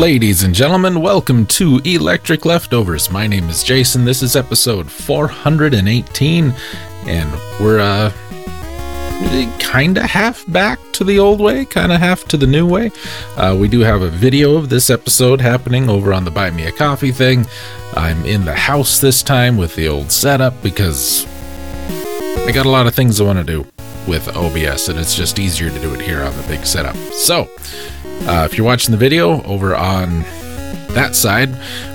Ladies 0.00 0.44
and 0.44 0.54
gentlemen, 0.54 1.02
welcome 1.02 1.44
to 1.44 1.78
Electric 1.84 2.46
Leftovers. 2.46 3.10
My 3.10 3.26
name 3.26 3.50
is 3.50 3.62
Jason. 3.62 4.06
This 4.06 4.22
is 4.22 4.34
episode 4.34 4.90
418, 4.90 6.54
and 7.06 7.32
we're 7.60 7.80
uh 7.80 8.10
kind 9.58 9.98
of 9.98 10.04
half 10.04 10.50
back 10.50 10.78
to 10.92 11.04
the 11.04 11.18
old 11.18 11.38
way, 11.38 11.66
kind 11.66 11.92
of 11.92 12.00
half 12.00 12.24
to 12.28 12.38
the 12.38 12.46
new 12.46 12.66
way. 12.66 12.90
Uh, 13.36 13.54
we 13.60 13.68
do 13.68 13.80
have 13.80 14.00
a 14.00 14.08
video 14.08 14.56
of 14.56 14.70
this 14.70 14.88
episode 14.88 15.38
happening 15.38 15.90
over 15.90 16.14
on 16.14 16.24
the 16.24 16.30
Buy 16.30 16.50
Me 16.50 16.64
a 16.64 16.72
Coffee 16.72 17.12
thing. 17.12 17.44
I'm 17.92 18.24
in 18.24 18.46
the 18.46 18.54
house 18.54 19.00
this 19.00 19.22
time 19.22 19.58
with 19.58 19.76
the 19.76 19.88
old 19.88 20.10
setup 20.10 20.62
because 20.62 21.26
I 22.46 22.52
got 22.54 22.64
a 22.64 22.70
lot 22.70 22.86
of 22.86 22.94
things 22.94 23.20
I 23.20 23.24
want 23.24 23.38
to 23.38 23.44
do 23.44 23.66
with 24.08 24.34
OBS, 24.34 24.88
and 24.88 24.98
it's 24.98 25.14
just 25.14 25.38
easier 25.38 25.68
to 25.68 25.78
do 25.78 25.92
it 25.92 26.00
here 26.00 26.22
on 26.22 26.34
the 26.38 26.42
big 26.44 26.64
setup. 26.64 26.96
So, 27.12 27.50
uh, 28.22 28.44
if 28.50 28.56
you're 28.56 28.66
watching 28.66 28.92
the 28.92 28.98
video 28.98 29.42
over 29.44 29.74
on 29.74 30.24
that 30.94 31.14
side, 31.14 31.50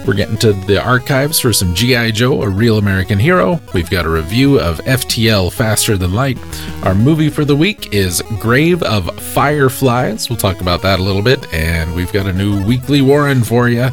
we're 0.08 0.14
getting 0.14 0.38
to 0.38 0.54
the 0.54 0.82
archives 0.82 1.40
for 1.40 1.52
some 1.52 1.74
G.I. 1.74 2.12
Joe, 2.12 2.42
a 2.42 2.50
real 2.50 2.78
American 2.78 3.20
hero. 3.20 3.60
We've 3.74 3.90
got 3.90 4.06
a 4.06 4.10
review 4.10 4.60
of 4.60 4.80
FTL 4.80 5.52
Faster 5.52 5.98
Than 5.98 6.14
Light. 6.14 6.38
Our 6.84 6.96
movie 6.96 7.30
for 7.30 7.46
the 7.46 7.56
week 7.56 7.94
is 7.94 8.22
Grave 8.40 8.84
of 8.84 9.14
Fireflies. 9.20 10.30
We'll 10.30 10.38
talk 10.38 10.62
about 10.62 10.82
that 10.84 11.00
a 11.00 11.04
little 11.04 11.22
bit. 11.22 11.52
And 11.54 11.94
we've 11.96 12.12
got 12.14 12.26
a 12.26 12.34
new 12.34 12.66
weekly 12.66 13.02
Warren 13.02 13.44
for 13.44 13.70
you. 13.70 13.90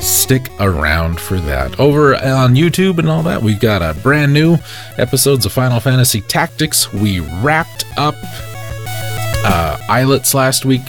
Stick 0.00 0.48
around 0.58 1.20
for 1.20 1.38
that. 1.40 1.78
Over 1.78 2.14
on 2.16 2.54
YouTube 2.54 2.98
and 2.98 3.08
all 3.08 3.22
that, 3.24 3.42
we've 3.42 3.60
got 3.60 3.82
a 3.82 3.98
brand 4.00 4.32
new 4.32 4.56
episodes 4.96 5.44
of 5.44 5.52
Final 5.52 5.80
Fantasy 5.80 6.22
Tactics. 6.22 6.92
We 6.92 7.20
wrapped 7.20 7.84
up 7.98 8.14
uh, 9.44 9.78
Islets 9.88 10.32
last 10.34 10.64
week 10.64 10.82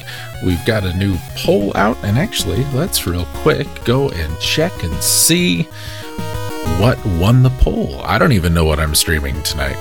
We've 0.44 0.66
got 0.66 0.84
a 0.84 0.97
new 0.97 1.17
poll 1.36 1.72
out, 1.78 1.97
and 2.03 2.17
actually, 2.17 2.64
let's 2.73 3.06
real 3.06 3.25
quick 3.25 3.67
go 3.86 4.09
and 4.09 4.39
check 4.39 4.84
and 4.84 5.03
see 5.03 5.64
what 6.80 6.97
won 7.06 7.44
the 7.44 7.52
poll. 7.52 8.02
I 8.02 8.17
don't 8.17 8.31
even 8.31 8.52
know 8.52 8.66
what 8.66 8.80
I'm 8.80 8.95
streaming 8.95 9.39
tonight. 9.44 9.75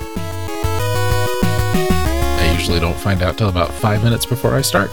I 2.43 2.53
usually 2.53 2.79
don't 2.79 2.99
find 2.99 3.23
out 3.23 3.39
till 3.39 3.49
about 3.49 3.73
five 3.73 4.05
minutes 4.05 4.27
before 4.27 4.55
I 4.55 4.61
start. 4.61 4.91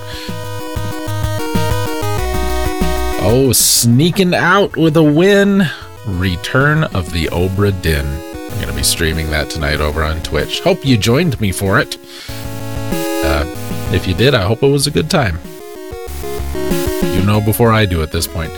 Oh, 3.19 3.51
sneaking 3.53 4.33
out 4.33 4.77
with 4.77 4.95
a 4.95 5.03
win! 5.03 5.63
Return 6.05 6.85
of 6.85 7.11
the 7.11 7.25
Obra 7.25 7.73
Dinn. 7.81 8.05
I'm 8.05 8.55
going 8.55 8.69
to 8.69 8.73
be 8.73 8.83
streaming 8.83 9.29
that 9.31 9.49
tonight 9.49 9.81
over 9.81 10.01
on 10.01 10.23
Twitch. 10.23 10.61
Hope 10.61 10.85
you 10.85 10.97
joined 10.97 11.41
me 11.41 11.51
for 11.51 11.77
it. 11.77 11.97
Uh, 12.29 13.43
if 13.91 14.07
you 14.07 14.13
did, 14.13 14.33
I 14.33 14.43
hope 14.43 14.63
it 14.63 14.67
was 14.67 14.87
a 14.87 14.91
good 14.91 15.09
time 15.09 15.37
you 17.03 17.23
know 17.25 17.41
before 17.41 17.71
I 17.71 17.85
do 17.85 18.01
at 18.01 18.11
this 18.11 18.27
point. 18.27 18.51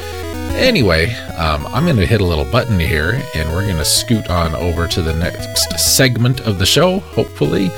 Anyway, 0.55 1.13
um, 1.37 1.65
I'm 1.67 1.85
going 1.85 1.95
to 1.97 2.05
hit 2.05 2.21
a 2.21 2.25
little 2.25 2.43
button 2.45 2.79
here 2.79 3.21
and 3.35 3.49
we're 3.51 3.65
going 3.65 3.77
to 3.77 3.85
scoot 3.85 4.29
on 4.29 4.53
over 4.55 4.87
to 4.87 5.01
the 5.01 5.13
next 5.13 5.79
segment 5.79 6.41
of 6.41 6.59
the 6.59 6.65
show. 6.65 6.99
Hopefully, 6.99 7.69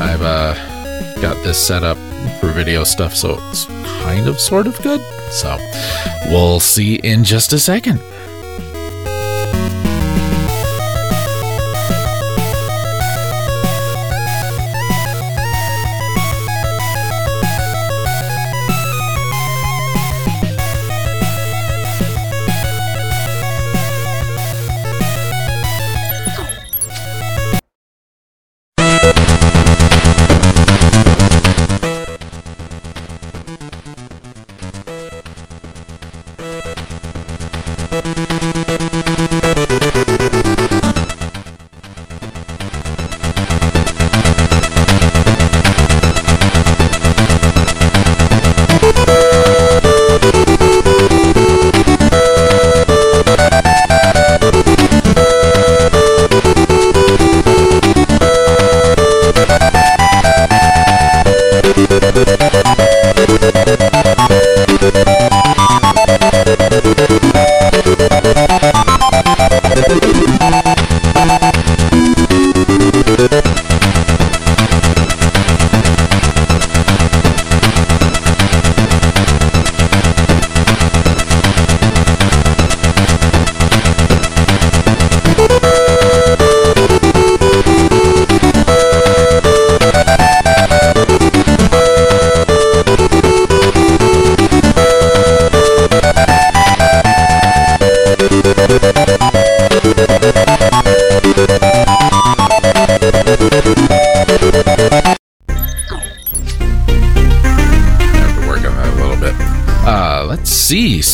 I've 0.00 0.22
uh, 0.22 0.54
got 1.20 1.42
this 1.44 1.58
set 1.64 1.84
up 1.84 1.96
for 2.40 2.48
video 2.48 2.84
stuff, 2.84 3.14
so 3.14 3.38
it's 3.50 3.66
kind 4.02 4.26
of 4.26 4.40
sort 4.40 4.66
of 4.66 4.80
good. 4.82 5.00
So, 5.30 5.56
we'll 6.26 6.58
see 6.58 6.96
in 6.96 7.22
just 7.22 7.52
a 7.52 7.58
second. 7.58 8.00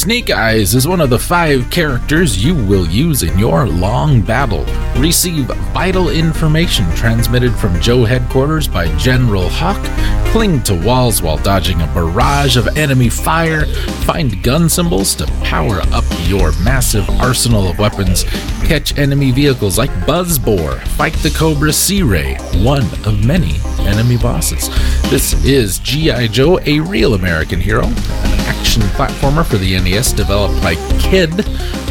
Snake 0.06 0.30
Eyes 0.30 0.76
is 0.76 0.86
one 0.86 1.00
of 1.00 1.10
the 1.10 1.18
five 1.18 1.68
characters 1.68 2.44
you 2.44 2.54
will 2.54 2.86
use 2.86 3.24
in 3.24 3.36
your 3.36 3.66
long 3.66 4.22
battle. 4.22 4.64
Receive 5.02 5.46
vital 5.74 6.10
information 6.10 6.88
transmitted 6.94 7.52
from 7.56 7.80
Joe 7.80 8.04
headquarters 8.04 8.68
by 8.68 8.86
General 8.98 9.48
Hawk. 9.48 9.84
Cling 10.30 10.62
to 10.62 10.76
walls 10.76 11.22
while 11.22 11.38
dodging 11.38 11.80
a 11.80 11.88
barrage 11.88 12.56
of 12.56 12.68
enemy 12.76 13.08
fire. 13.08 13.64
Find 14.06 14.40
gun 14.44 14.68
symbols 14.68 15.16
to 15.16 15.26
power 15.42 15.80
up 15.90 16.04
your 16.28 16.52
massive 16.62 17.10
arsenal 17.10 17.68
of 17.68 17.80
weapons. 17.80 18.22
Catch 18.64 18.96
enemy 18.98 19.32
vehicles 19.32 19.78
like 19.78 19.90
Buzz 20.06 20.38
Boar. 20.38 20.76
Fight 20.96 21.14
the 21.14 21.30
Cobra 21.30 21.72
Sea 21.72 22.02
Ray, 22.02 22.36
one 22.62 22.84
of 23.04 23.26
many 23.26 23.56
enemy 23.80 24.16
bosses. 24.16 24.68
This 25.10 25.32
is 25.44 25.80
G.I. 25.80 26.28
Joe, 26.28 26.60
a 26.66 26.78
real 26.78 27.14
American 27.14 27.60
hero 27.60 27.82
an 27.86 28.40
action 28.46 28.82
platformer 28.82 29.44
for 29.44 29.56
the 29.56 29.72
NES 29.80 30.12
developed 30.12 30.62
by 30.62 30.76
Kid, 31.00 31.30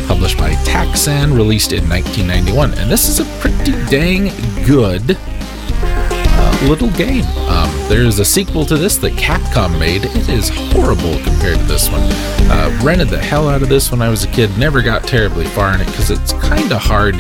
published 0.08 0.38
by 0.38 0.52
Taxan, 0.64 1.36
released 1.36 1.74
in 1.74 1.88
1991. 1.90 2.76
And 2.76 2.90
this 2.90 3.10
is 3.10 3.20
a 3.20 3.26
pretty 3.42 3.74
dang 3.90 4.30
good 4.66 5.18
uh, 5.82 6.66
little 6.70 6.92
game. 6.92 7.26
Um, 7.50 7.55
there's 7.88 8.20
a 8.20 8.26
sequel 8.26 8.66
to 8.66 8.78
this 8.78 8.98
that 8.98 9.14
Capcom 9.14 9.80
made. 9.80 10.06
It 10.06 10.30
is 10.30 10.50
horrible 10.50 11.18
compared 11.24 11.60
to 11.60 11.66
this 11.66 11.90
one. 11.90 12.02
Uh, 12.50 12.80
rented 12.84 13.10
the 13.10 13.20
hell 13.20 13.48
out 13.48 13.62
of 13.62 13.70
this 13.70 13.92
when 13.92 14.02
I 14.02 14.10
was 14.10 14.24
a 14.24 14.28
kid. 14.28 14.56
Never 14.58 14.82
got 14.82 15.04
terribly 15.04 15.46
far 15.46 15.74
in 15.74 15.82
it 15.82 15.86
because 15.86 16.12
it's 16.12 16.34
kind 16.34 16.72
of 16.72 16.82
hard 16.82 17.16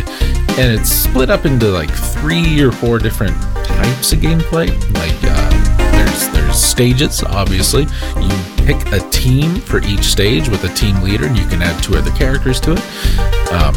and 0.58 0.80
it's 0.80 0.90
split 0.90 1.30
up 1.30 1.46
into 1.46 1.68
like 1.68 1.92
three 1.92 2.62
or 2.62 2.72
four 2.72 2.98
different 2.98 3.36
types 3.66 4.14
of 4.14 4.20
gameplay. 4.20 4.70
Like 4.94 5.18
uh, 5.24 5.92
there's 5.92 6.30
there's 6.30 6.64
stages, 6.64 7.22
obviously. 7.24 7.84
You 8.22 8.66
pick 8.66 8.78
a 8.94 9.00
team 9.10 9.56
for 9.56 9.82
each 9.84 10.04
stage 10.04 10.48
with 10.50 10.64
a 10.64 10.74
team 10.74 11.02
leader, 11.02 11.26
and 11.26 11.38
you 11.38 11.46
can 11.48 11.62
add 11.62 11.82
two 11.84 11.96
other 11.96 12.12
characters 12.12 12.60
to 12.62 12.74
it. 12.74 13.52
Um, 13.52 13.76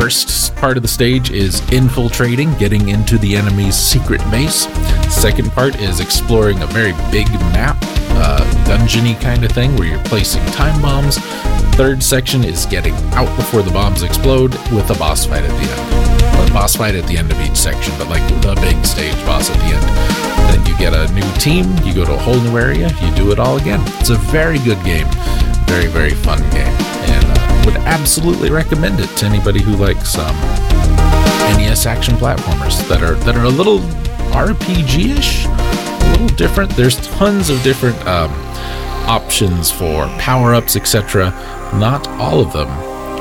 first 0.00 0.54
part 0.56 0.76
of 0.76 0.82
the 0.82 0.88
stage 0.88 1.30
is 1.30 1.60
infiltrating, 1.72 2.52
getting 2.58 2.90
into 2.90 3.16
the 3.18 3.34
enemy's 3.34 3.74
secret 3.74 4.20
base. 4.30 4.66
Second 5.12 5.50
part 5.52 5.80
is 5.80 6.00
exploring 6.00 6.60
a 6.62 6.66
very 6.66 6.92
big 7.10 7.28
map, 7.56 7.76
uh, 8.10 8.44
dungeony 8.66 9.18
kind 9.20 9.44
of 9.44 9.52
thing, 9.52 9.74
where 9.76 9.88
you're 9.88 10.04
placing 10.04 10.44
time 10.52 10.80
bombs. 10.82 11.18
Third 11.76 12.02
section 12.02 12.44
is 12.44 12.66
getting 12.66 12.94
out 13.12 13.34
before 13.36 13.62
the 13.62 13.70
bombs 13.70 14.02
explode 14.02 14.52
with 14.70 14.90
a 14.90 14.98
boss 14.98 15.24
fight 15.24 15.44
at 15.44 15.50
the 15.50 15.68
end. 15.72 16.50
A 16.50 16.52
boss 16.52 16.76
fight 16.76 16.94
at 16.94 17.06
the 17.06 17.16
end 17.16 17.32
of 17.32 17.40
each 17.40 17.56
section, 17.56 17.92
but 17.98 18.08
like 18.08 18.26
the 18.42 18.54
big 18.60 18.84
stage 18.84 19.16
boss 19.24 19.50
at 19.50 19.56
the 19.56 19.74
end. 19.74 19.84
Then 20.52 20.66
you 20.66 20.76
get 20.78 20.92
a 20.92 21.12
new 21.12 21.30
team, 21.40 21.64
you 21.84 21.94
go 21.94 22.04
to 22.04 22.12
a 22.12 22.18
whole 22.18 22.40
new 22.40 22.58
area, 22.58 22.88
you 23.02 23.14
do 23.14 23.32
it 23.32 23.38
all 23.38 23.56
again. 23.56 23.80
It's 24.00 24.10
a 24.10 24.16
very 24.16 24.58
good 24.58 24.82
game. 24.84 25.08
very, 25.66 25.88
very 25.88 26.14
fun 26.14 26.40
game, 26.50 26.76
and 27.10 27.24
uh, 27.26 27.35
would 27.66 27.76
absolutely 27.78 28.48
recommend 28.48 29.00
it 29.00 29.08
to 29.16 29.26
anybody 29.26 29.60
who 29.60 29.72
likes 29.72 30.16
um, 30.16 30.36
NES 31.58 31.84
action 31.84 32.14
platformers 32.14 32.86
that 32.88 33.02
are 33.02 33.14
that 33.26 33.36
are 33.36 33.44
a 33.44 33.50
little 33.50 33.80
RPG-ish, 34.30 35.46
a 35.46 36.10
little 36.12 36.36
different. 36.36 36.70
There's 36.70 36.96
tons 37.18 37.50
of 37.50 37.60
different 37.62 37.96
um, 38.06 38.30
options 39.08 39.70
for 39.70 40.06
power-ups, 40.18 40.76
etc. 40.76 41.30
Not 41.74 42.06
all 42.20 42.40
of 42.40 42.52
them 42.52 42.68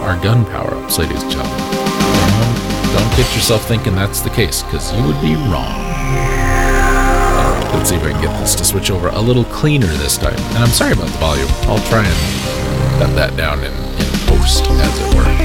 are 0.05 0.21
gun 0.23 0.45
power-ups, 0.45 0.99
ladies 0.99 1.23
and 1.23 1.31
gentlemen. 1.31 1.59
Don't, 1.59 2.93
don't 2.93 3.17
get 3.17 3.35
yourself 3.35 3.67
thinking 3.67 3.95
that's 3.95 4.21
the 4.21 4.29
case, 4.29 4.61
because 4.63 4.93
you 4.93 5.03
would 5.05 5.19
be 5.21 5.35
wrong. 5.49 5.81
Let's 7.73 7.89
see 7.89 7.95
if 7.95 8.03
I 8.03 8.11
can 8.11 8.21
get 8.21 8.39
this 8.39 8.55
to 8.55 8.63
switch 8.63 8.89
over 8.91 9.09
a 9.09 9.19
little 9.19 9.43
cleaner 9.45 9.87
this 9.87 10.17
time. 10.17 10.37
And 10.37 10.57
I'm 10.59 10.69
sorry 10.69 10.93
about 10.93 11.07
the 11.07 11.17
volume. 11.17 11.49
I'll 11.63 11.83
try 11.89 12.05
and 12.05 12.99
cut 12.99 13.15
that 13.15 13.35
down 13.35 13.59
post, 13.59 13.84
as 14.45 14.61
it 14.61 15.15
were. 15.15 15.44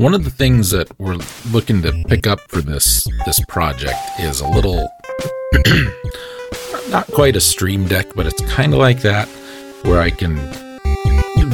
One 0.00 0.14
of 0.14 0.24
the 0.24 0.30
things 0.30 0.70
that 0.70 0.98
we're 0.98 1.18
looking 1.50 1.82
to 1.82 1.92
pick 2.08 2.26
up 2.26 2.40
for 2.48 2.62
this 2.62 3.06
this 3.26 3.38
project 3.48 3.98
is 4.18 4.40
a 4.40 4.48
little 4.48 4.90
not 6.88 7.06
quite 7.08 7.36
a 7.36 7.40
stream 7.42 7.86
deck, 7.86 8.06
but 8.14 8.24
it's 8.24 8.40
kind 8.50 8.72
of 8.72 8.78
like 8.78 9.02
that 9.02 9.28
where 9.82 10.00
I 10.00 10.08
can 10.08 10.36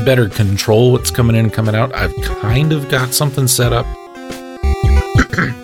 better 0.05 0.29
control 0.29 0.93
what's 0.93 1.11
coming 1.11 1.35
in 1.35 1.47
and 1.47 1.53
coming 1.53 1.75
out. 1.75 1.93
I've 1.93 2.15
kind 2.23 2.73
of 2.73 2.89
got 2.89 3.13
something 3.13 3.49
set 3.49 3.73
up 3.73 3.85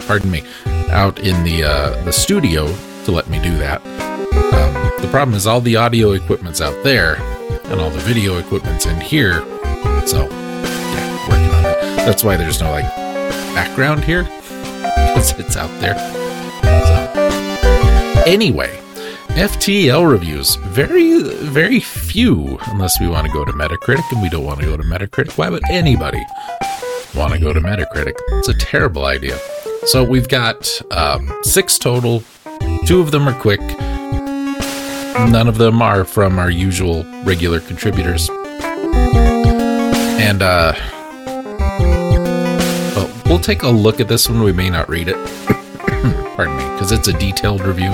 pardon 0.08 0.32
me, 0.32 0.42
out 0.90 1.20
in 1.20 1.44
the 1.44 1.62
uh, 1.62 2.02
the 2.02 2.12
studio 2.12 2.66
to 3.04 3.12
let 3.12 3.30
me 3.30 3.40
do 3.40 3.56
that. 3.58 3.80
Um, 3.86 5.00
the 5.00 5.08
problem 5.08 5.36
is 5.36 5.46
all 5.46 5.60
the 5.60 5.76
audio 5.76 6.14
equipment's 6.14 6.60
out 6.60 6.82
there, 6.82 7.14
and 7.66 7.80
all 7.80 7.90
the 7.90 8.00
video 8.00 8.38
equipment's 8.38 8.86
in 8.86 9.00
here. 9.00 9.40
So, 10.04 10.28
That's 12.04 12.24
why 12.24 12.36
there's 12.36 12.60
no 12.60 12.70
like 12.70 12.86
background 13.54 14.02
here, 14.04 14.24
because 14.24 15.38
it's 15.38 15.56
out 15.56 15.70
there. 15.80 15.96
So, 16.64 18.22
anyway, 18.26 18.76
FTL 19.28 20.10
reviews 20.10 20.56
very 20.56 21.22
very 21.22 21.80
few, 21.80 22.58
unless 22.66 23.00
we 23.00 23.08
want 23.08 23.26
to 23.26 23.32
go 23.32 23.44
to 23.44 23.52
Metacritic, 23.52 24.10
and 24.10 24.20
we 24.20 24.28
don't 24.28 24.44
want 24.44 24.60
to 24.60 24.66
go 24.66 24.76
to 24.76 24.82
Metacritic. 24.82 25.38
Why 25.38 25.48
would 25.48 25.62
anybody 25.70 26.22
want 27.14 27.34
to 27.34 27.38
go 27.38 27.52
to 27.52 27.60
Metacritic? 27.60 28.14
It's 28.38 28.48
a 28.48 28.54
terrible 28.54 29.06
idea. 29.06 29.38
So 29.86 30.02
we've 30.04 30.28
got 30.28 30.80
um, 30.90 31.32
six 31.42 31.78
total. 31.78 32.22
Two 32.86 33.00
of 33.00 33.10
them 33.10 33.28
are 33.28 33.38
quick. 33.40 33.60
None 35.30 35.46
of 35.46 35.58
them 35.58 35.82
are 35.82 36.04
from 36.04 36.38
our 36.38 36.50
usual 36.50 37.04
regular 37.24 37.60
contributors. 37.60 38.28
And 40.18 40.42
uh, 40.42 40.74
take 43.42 43.62
a 43.62 43.68
look 43.68 44.00
at 44.00 44.08
this 44.08 44.28
one. 44.28 44.42
We 44.42 44.52
may 44.52 44.68
not 44.70 44.88
read 44.88 45.08
it. 45.08 45.16
Pardon 46.36 46.56
me, 46.56 46.64
because 46.72 46.90
it's 46.92 47.08
a 47.08 47.18
detailed 47.18 47.60
review. 47.62 47.90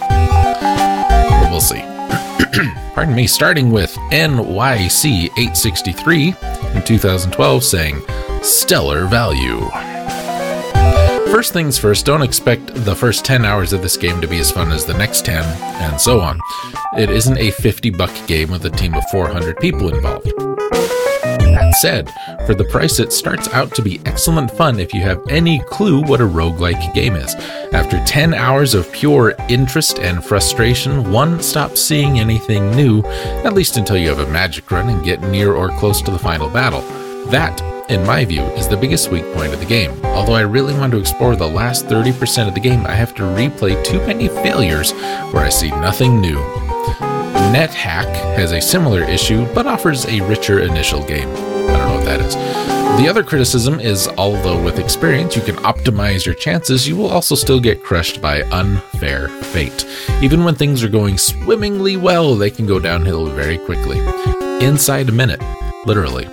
But 0.00 1.50
we'll 1.50 1.60
see. 1.60 1.80
Pardon 2.94 3.14
me, 3.14 3.26
starting 3.26 3.70
with 3.70 3.94
NYC863 4.12 6.76
in 6.76 6.82
2012 6.84 7.64
saying, 7.64 8.00
Stellar 8.42 9.06
value. 9.06 9.68
First 11.30 11.52
things 11.52 11.78
first, 11.78 12.06
don't 12.06 12.22
expect 12.22 12.72
the 12.84 12.94
first 12.94 13.24
10 13.24 13.44
hours 13.44 13.72
of 13.72 13.82
this 13.82 13.96
game 13.96 14.20
to 14.20 14.28
be 14.28 14.38
as 14.38 14.52
fun 14.52 14.70
as 14.70 14.86
the 14.86 14.94
next 14.94 15.24
10, 15.24 15.42
and 15.82 16.00
so 16.00 16.20
on. 16.20 16.38
It 16.96 17.10
isn't 17.10 17.38
a 17.38 17.50
50 17.50 17.90
buck 17.90 18.12
game 18.28 18.52
with 18.52 18.64
a 18.66 18.70
team 18.70 18.94
of 18.94 19.02
400 19.10 19.58
people 19.58 19.92
involved. 19.92 20.32
Said, 21.80 22.10
for 22.46 22.54
the 22.54 22.64
price, 22.64 22.98
it 22.98 23.12
starts 23.12 23.48
out 23.48 23.74
to 23.74 23.82
be 23.82 24.00
excellent 24.06 24.50
fun 24.50 24.78
if 24.78 24.94
you 24.94 25.02
have 25.02 25.20
any 25.28 25.60
clue 25.64 26.02
what 26.02 26.20
a 26.20 26.24
roguelike 26.24 26.94
game 26.94 27.16
is. 27.16 27.34
After 27.72 28.02
10 28.04 28.32
hours 28.32 28.74
of 28.74 28.90
pure 28.92 29.34
interest 29.48 29.98
and 29.98 30.24
frustration, 30.24 31.10
one 31.10 31.42
stops 31.42 31.82
seeing 31.82 32.18
anything 32.18 32.70
new, 32.70 33.02
at 33.44 33.54
least 33.54 33.76
until 33.76 33.96
you 33.96 34.08
have 34.08 34.20
a 34.20 34.30
magic 34.30 34.70
run 34.70 34.88
and 34.88 35.04
get 35.04 35.20
near 35.22 35.52
or 35.52 35.68
close 35.78 36.00
to 36.02 36.10
the 36.10 36.18
final 36.18 36.48
battle. 36.48 36.82
That 37.30 37.60
in 37.90 38.06
my 38.06 38.24
view, 38.24 38.42
is 38.56 38.66
the 38.66 38.76
biggest 38.76 39.10
weak 39.10 39.24
point 39.34 39.52
of 39.52 39.60
the 39.60 39.66
game. 39.66 39.92
Although 40.04 40.34
I 40.34 40.40
really 40.40 40.72
want 40.72 40.92
to 40.92 40.98
explore 40.98 41.36
the 41.36 41.46
last 41.46 41.84
30% 41.86 42.48
of 42.48 42.54
the 42.54 42.60
game, 42.60 42.86
I 42.86 42.94
have 42.94 43.14
to 43.16 43.22
replay 43.22 43.82
too 43.84 43.98
many 44.06 44.28
failures 44.28 44.92
where 45.32 45.44
I 45.44 45.50
see 45.50 45.70
nothing 45.70 46.18
new. 46.20 46.63
NetHack 47.52 48.06
has 48.36 48.52
a 48.52 48.60
similar 48.60 49.02
issue, 49.02 49.46
but 49.54 49.66
offers 49.66 50.06
a 50.06 50.20
richer 50.22 50.60
initial 50.60 51.04
game. 51.04 51.28
I 51.28 51.76
don't 51.78 51.88
know 51.88 51.94
what 51.96 52.04
that 52.04 52.20
is. 52.20 52.34
The 53.00 53.08
other 53.08 53.24
criticism 53.24 53.80
is 53.80 54.06
although 54.16 54.62
with 54.62 54.78
experience 54.78 55.34
you 55.34 55.42
can 55.42 55.56
optimize 55.56 56.24
your 56.24 56.36
chances, 56.36 56.86
you 56.86 56.96
will 56.96 57.08
also 57.08 57.34
still 57.34 57.58
get 57.58 57.82
crushed 57.82 58.22
by 58.22 58.42
unfair 58.44 59.28
fate. 59.28 59.84
Even 60.22 60.44
when 60.44 60.54
things 60.54 60.84
are 60.84 60.88
going 60.88 61.18
swimmingly 61.18 61.96
well, 61.96 62.36
they 62.36 62.50
can 62.50 62.66
go 62.66 62.78
downhill 62.78 63.26
very 63.26 63.58
quickly. 63.58 63.98
Inside 64.64 65.08
a 65.08 65.12
minute, 65.12 65.42
literally 65.86 66.26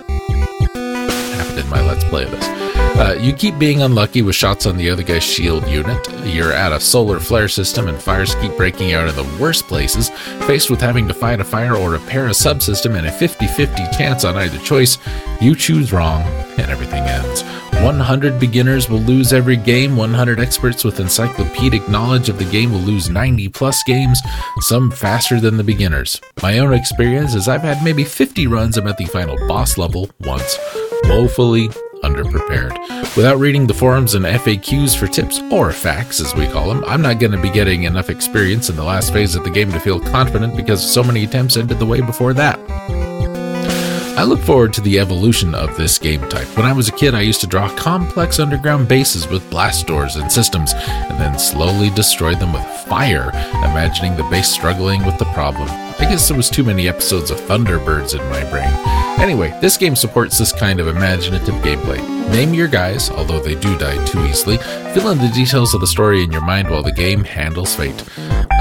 Happened 0.74 1.58
in 1.58 1.68
my 1.68 1.82
Let's 1.82 2.04
Play 2.04 2.24
of 2.24 2.30
this. 2.30 2.71
Uh, 2.94 3.16
you 3.18 3.32
keep 3.32 3.58
being 3.58 3.82
unlucky 3.82 4.22
with 4.22 4.36
shots 4.36 4.66
on 4.66 4.76
the 4.76 4.88
other 4.90 5.02
guy's 5.02 5.22
shield 5.22 5.66
unit. 5.66 6.06
You're 6.24 6.52
at 6.52 6.72
a 6.72 6.78
solar 6.78 7.18
flare 7.18 7.48
system, 7.48 7.88
and 7.88 8.00
fires 8.00 8.34
keep 8.36 8.56
breaking 8.56 8.92
out 8.92 9.08
in 9.08 9.16
the 9.16 9.38
worst 9.40 9.66
places. 9.66 10.10
Faced 10.46 10.70
with 10.70 10.80
having 10.80 11.08
to 11.08 11.14
fight 11.14 11.40
a 11.40 11.44
fire 11.44 11.74
or 11.74 11.90
repair 11.90 12.26
a 12.26 12.30
subsystem 12.30 12.96
and 12.96 13.06
a 13.06 13.10
50 13.10 13.46
50 13.46 13.74
chance 13.96 14.24
on 14.24 14.36
either 14.36 14.58
choice, 14.58 14.98
you 15.40 15.56
choose 15.56 15.92
wrong, 15.92 16.22
and 16.58 16.70
everything 16.70 17.02
ends. 17.02 17.42
100 17.82 18.38
beginners 18.38 18.88
will 18.88 19.00
lose 19.00 19.32
every 19.32 19.56
game, 19.56 19.96
100 19.96 20.38
experts 20.38 20.84
with 20.84 21.00
encyclopedic 21.00 21.88
knowledge 21.88 22.28
of 22.28 22.38
the 22.38 22.44
game 22.44 22.70
will 22.70 22.78
lose 22.78 23.08
90 23.08 23.48
plus 23.48 23.82
games, 23.84 24.20
some 24.60 24.90
faster 24.90 25.40
than 25.40 25.56
the 25.56 25.64
beginners. 25.64 26.20
My 26.42 26.58
own 26.58 26.74
experience 26.74 27.34
is 27.34 27.48
I've 27.48 27.62
had 27.62 27.82
maybe 27.82 28.04
50 28.04 28.46
runs. 28.46 28.76
I'm 28.76 28.86
at 28.86 28.98
the 28.98 29.06
final 29.06 29.36
boss 29.48 29.78
level 29.78 30.10
once, 30.20 30.56
woefully 31.04 31.70
underprepared. 32.02 32.78
Without 33.16 33.38
reading 33.38 33.66
the 33.66 33.74
forums 33.74 34.14
and 34.14 34.24
FAQs 34.24 34.96
for 34.96 35.06
tips, 35.06 35.40
or 35.50 35.72
facts 35.72 36.20
as 36.20 36.34
we 36.34 36.46
call 36.46 36.68
them, 36.68 36.84
I'm 36.86 37.02
not 37.02 37.18
going 37.18 37.32
to 37.32 37.40
be 37.40 37.50
getting 37.50 37.84
enough 37.84 38.10
experience 38.10 38.70
in 38.70 38.76
the 38.76 38.84
last 38.84 39.12
phase 39.12 39.34
of 39.34 39.44
the 39.44 39.50
game 39.50 39.70
to 39.72 39.80
feel 39.80 40.00
confident 40.00 40.56
because 40.56 40.82
so 40.82 41.02
many 41.02 41.24
attempts 41.24 41.56
ended 41.56 41.78
the 41.78 41.86
way 41.86 42.00
before 42.00 42.34
that. 42.34 42.58
I 44.22 44.24
look 44.24 44.38
forward 44.38 44.72
to 44.74 44.80
the 44.80 45.00
evolution 45.00 45.52
of 45.52 45.76
this 45.76 45.98
game 45.98 46.20
type. 46.28 46.46
When 46.56 46.64
I 46.64 46.72
was 46.72 46.88
a 46.88 46.92
kid, 46.92 47.12
I 47.12 47.22
used 47.22 47.40
to 47.40 47.48
draw 47.48 47.68
complex 47.74 48.38
underground 48.38 48.86
bases 48.86 49.26
with 49.26 49.50
blast 49.50 49.88
doors 49.88 50.14
and 50.14 50.30
systems, 50.30 50.74
and 50.74 51.18
then 51.18 51.36
slowly 51.40 51.90
destroy 51.90 52.36
them 52.36 52.52
with 52.52 52.64
fire, 52.86 53.30
imagining 53.64 54.16
the 54.16 54.22
base 54.30 54.48
struggling 54.48 55.04
with 55.04 55.18
the 55.18 55.24
problem. 55.34 55.68
I 55.98 56.06
guess 56.08 56.28
there 56.28 56.36
was 56.36 56.48
too 56.48 56.62
many 56.62 56.88
episodes 56.88 57.32
of 57.32 57.40
Thunderbirds 57.40 58.16
in 58.16 58.24
my 58.30 58.48
brain. 58.48 58.72
Anyway, 59.20 59.58
this 59.60 59.76
game 59.76 59.96
supports 59.96 60.38
this 60.38 60.52
kind 60.52 60.78
of 60.78 60.86
imaginative 60.86 61.56
gameplay. 61.56 61.98
Name 62.30 62.54
your 62.54 62.68
guys, 62.68 63.10
although 63.10 63.40
they 63.40 63.56
do 63.56 63.76
die 63.76 64.02
too 64.04 64.24
easily. 64.26 64.58
Fill 64.94 65.10
in 65.10 65.18
the 65.18 65.32
details 65.34 65.74
of 65.74 65.80
the 65.80 65.86
story 65.88 66.22
in 66.22 66.30
your 66.30 66.44
mind 66.44 66.70
while 66.70 66.84
the 66.84 66.92
game 66.92 67.24
handles 67.24 67.74
fate. 67.74 68.04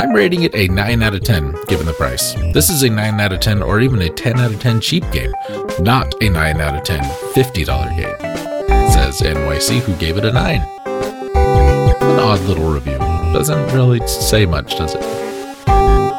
I'm 0.01 0.13
rating 0.13 0.41
it 0.41 0.55
a 0.55 0.67
9 0.67 1.03
out 1.03 1.13
of 1.13 1.23
10, 1.23 1.65
given 1.67 1.85
the 1.85 1.93
price. 1.93 2.33
This 2.55 2.71
is 2.71 2.81
a 2.81 2.89
9 2.89 3.21
out 3.21 3.33
of 3.33 3.39
10 3.39 3.61
or 3.61 3.81
even 3.81 4.01
a 4.01 4.09
10 4.09 4.39
out 4.39 4.51
of 4.51 4.59
10 4.59 4.81
cheap 4.81 5.03
game, 5.11 5.31
not 5.79 6.11
a 6.23 6.27
9 6.27 6.59
out 6.59 6.75
of 6.75 6.83
10 6.83 7.03
$50 7.03 7.95
game. 7.95 8.89
Says 8.89 9.21
NYC, 9.21 9.79
who 9.81 9.93
gave 9.97 10.17
it 10.17 10.25
a 10.25 10.31
9. 10.31 10.55
An 10.55 12.19
odd 12.19 12.39
little 12.47 12.73
review. 12.73 12.97
Doesn't 12.97 13.75
really 13.75 14.05
say 14.07 14.47
much, 14.47 14.75
does 14.75 14.95
it? 14.95 15.01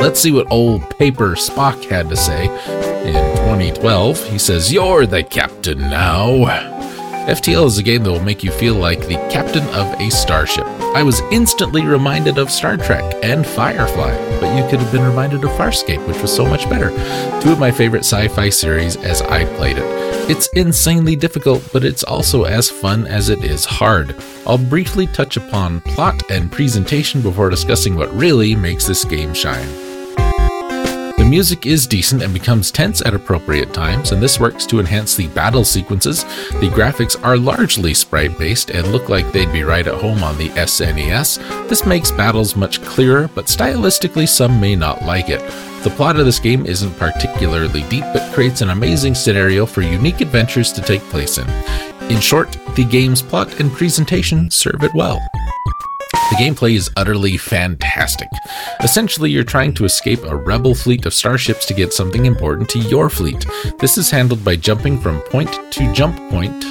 Let's 0.01 0.21
see 0.21 0.31
what 0.31 0.47
old 0.53 0.89
Paper 0.97 1.33
Spock 1.33 1.85
had 1.87 2.09
to 2.09 2.17
say 2.17 2.45
in 3.05 3.37
2012. 3.39 4.29
He 4.29 4.39
says, 4.39 4.73
You're 4.73 5.07
the 5.07 5.25
captain 5.25 5.81
now. 5.81 6.29
FTL 7.27 7.67
is 7.67 7.79
a 7.79 7.83
game 7.83 8.05
that 8.05 8.13
will 8.13 8.21
make 8.23 8.45
you 8.45 8.53
feel 8.53 8.77
like 8.77 9.01
the 9.01 9.17
captain 9.29 9.65
of 9.71 10.01
a 10.01 10.09
starship. 10.09 10.69
I 10.95 11.03
was 11.03 11.21
instantly 11.31 11.87
reminded 11.87 12.37
of 12.37 12.51
Star 12.51 12.77
Trek 12.77 13.15
and 13.23 13.47
Firefly, 13.47 14.15
but 14.41 14.55
you 14.55 14.69
could 14.69 14.79
have 14.79 14.93
been 14.93 15.03
reminded 15.03 15.43
of 15.43 15.51
Farscape, 15.53 16.07
which 16.07 16.21
was 16.21 16.35
so 16.35 16.45
much 16.45 16.69
better. 16.69 16.91
Two 17.41 17.53
of 17.53 17.59
my 17.59 17.71
favorite 17.71 18.01
sci 18.05 18.29
fi 18.29 18.51
series 18.51 18.97
as 18.97 19.23
I 19.23 19.47
played 19.57 19.79
it. 19.79 20.31
It's 20.31 20.49
insanely 20.49 21.17
difficult, 21.17 21.67
but 21.73 21.83
it's 21.83 22.05
also 22.05 22.45
as 22.45 22.71
fun 22.71 23.07
as 23.07 23.31
it 23.31 23.43
is 23.43 23.65
hard. 23.65 24.15
I'll 24.47 24.59
briefly 24.59 25.07
touch 25.07 25.39
upon 25.39 25.81
plot 25.81 26.31
and 26.31 26.53
presentation 26.53 27.23
before 27.23 27.49
discussing 27.49 27.97
what 27.97 28.15
really 28.15 28.55
makes 28.55 28.87
this 28.87 29.03
game 29.03 29.33
shine. 29.33 29.92
Music 31.33 31.65
is 31.65 31.87
decent 31.87 32.21
and 32.21 32.35
becomes 32.35 32.71
tense 32.71 33.01
at 33.07 33.15
appropriate 33.15 33.73
times, 33.73 34.13
and 34.13 34.23
this 34.23 34.39
works 34.39 34.67
to 34.67 34.79
enhance 34.79 35.17
the 35.17 35.29
battle 35.29 35.65
sequences. 35.65 36.25
The 36.61 36.69
graphics 36.69 37.19
are 37.25 37.39
largely 37.39 37.95
sprite 37.95 38.37
based 38.37 38.69
and 38.69 38.93
look 38.93 39.09
like 39.09 39.33
they'd 39.33 39.51
be 39.51 39.63
right 39.63 39.87
at 39.87 39.95
home 39.95 40.23
on 40.23 40.37
the 40.37 40.51
SNES. 40.51 41.39
This 41.71 41.87
makes 41.87 42.11
battles 42.11 42.55
much 42.55 42.83
clearer, 42.83 43.31
but 43.35 43.47
stylistically, 43.47 44.29
some 44.29 44.61
may 44.61 44.77
not 44.77 45.07
like 45.07 45.31
it. 45.31 45.41
The 45.85 45.95
plot 45.97 46.19
of 46.19 46.27
this 46.27 46.39
game 46.39 46.67
isn't 46.67 46.99
particularly 46.99 47.81
deep, 47.85 48.05
but 48.13 48.35
creates 48.35 48.61
an 48.61 48.69
amazing 48.69 49.15
scenario 49.15 49.65
for 49.65 49.81
unique 49.81 50.21
adventures 50.21 50.71
to 50.75 50.83
take 50.83 51.01
place 51.05 51.39
in. 51.39 51.49
In 52.11 52.21
short, 52.21 52.59
the 52.77 52.85
game's 52.85 53.23
plot 53.23 53.59
and 53.59 53.73
presentation 53.73 54.51
serve 54.51 54.83
it 54.83 54.93
well. 54.93 55.19
The 56.31 56.37
gameplay 56.37 56.77
is 56.77 56.91
utterly 56.97 57.37
fantastic. 57.37 58.29
Essentially, 58.81 59.31
you're 59.31 59.45
trying 59.45 59.75
to 59.75 59.85
escape 59.85 60.23
a 60.25 60.37
rebel 60.37 60.75
fleet 60.75 61.05
of 61.07 61.15
starships 61.15 61.67
to 61.67 61.75
get 61.75 61.93
something 61.93 62.27
important 62.27 62.69
to 62.71 62.79
your 62.79 63.11
fleet. 63.11 63.47
This 63.79 63.99
is 63.99 64.11
handled 64.11 64.45
by 64.45 64.57
jumping 64.57 64.99
from 64.99 65.21
point 65.23 65.51
to 65.73 65.93
jump 65.93 66.17
point 66.31 66.65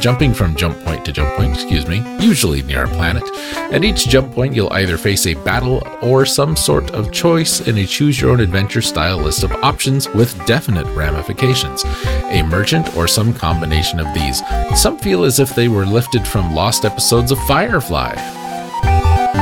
jumping 0.00 0.34
from 0.34 0.54
jump 0.56 0.78
point 0.84 1.04
to 1.04 1.12
jump 1.12 1.34
point, 1.36 1.54
excuse 1.54 1.86
me, 1.86 2.02
usually 2.20 2.62
near 2.62 2.84
a 2.84 2.88
planet. 2.88 3.24
At 3.72 3.84
each 3.84 4.08
jump 4.08 4.32
point, 4.32 4.54
you'll 4.54 4.72
either 4.72 4.98
face 4.98 5.26
a 5.26 5.34
battle 5.34 5.82
or 6.02 6.24
some 6.26 6.56
sort 6.56 6.90
of 6.92 7.12
choice 7.12 7.66
in 7.66 7.78
a 7.78 7.86
choose 7.86 8.20
your 8.20 8.30
own 8.30 8.40
adventure 8.40 8.82
style 8.82 9.18
list 9.18 9.42
of 9.42 9.52
options 9.52 10.08
with 10.10 10.44
definite 10.46 10.86
ramifications. 10.94 11.84
A 11.84 12.42
merchant 12.42 12.96
or 12.96 13.08
some 13.08 13.32
combination 13.32 14.00
of 14.00 14.12
these. 14.14 14.42
Some 14.80 14.98
feel 14.98 15.24
as 15.24 15.38
if 15.38 15.54
they 15.54 15.68
were 15.68 15.86
lifted 15.86 16.26
from 16.26 16.54
lost 16.54 16.84
episodes 16.84 17.32
of 17.32 17.38
Firefly. 17.46 18.45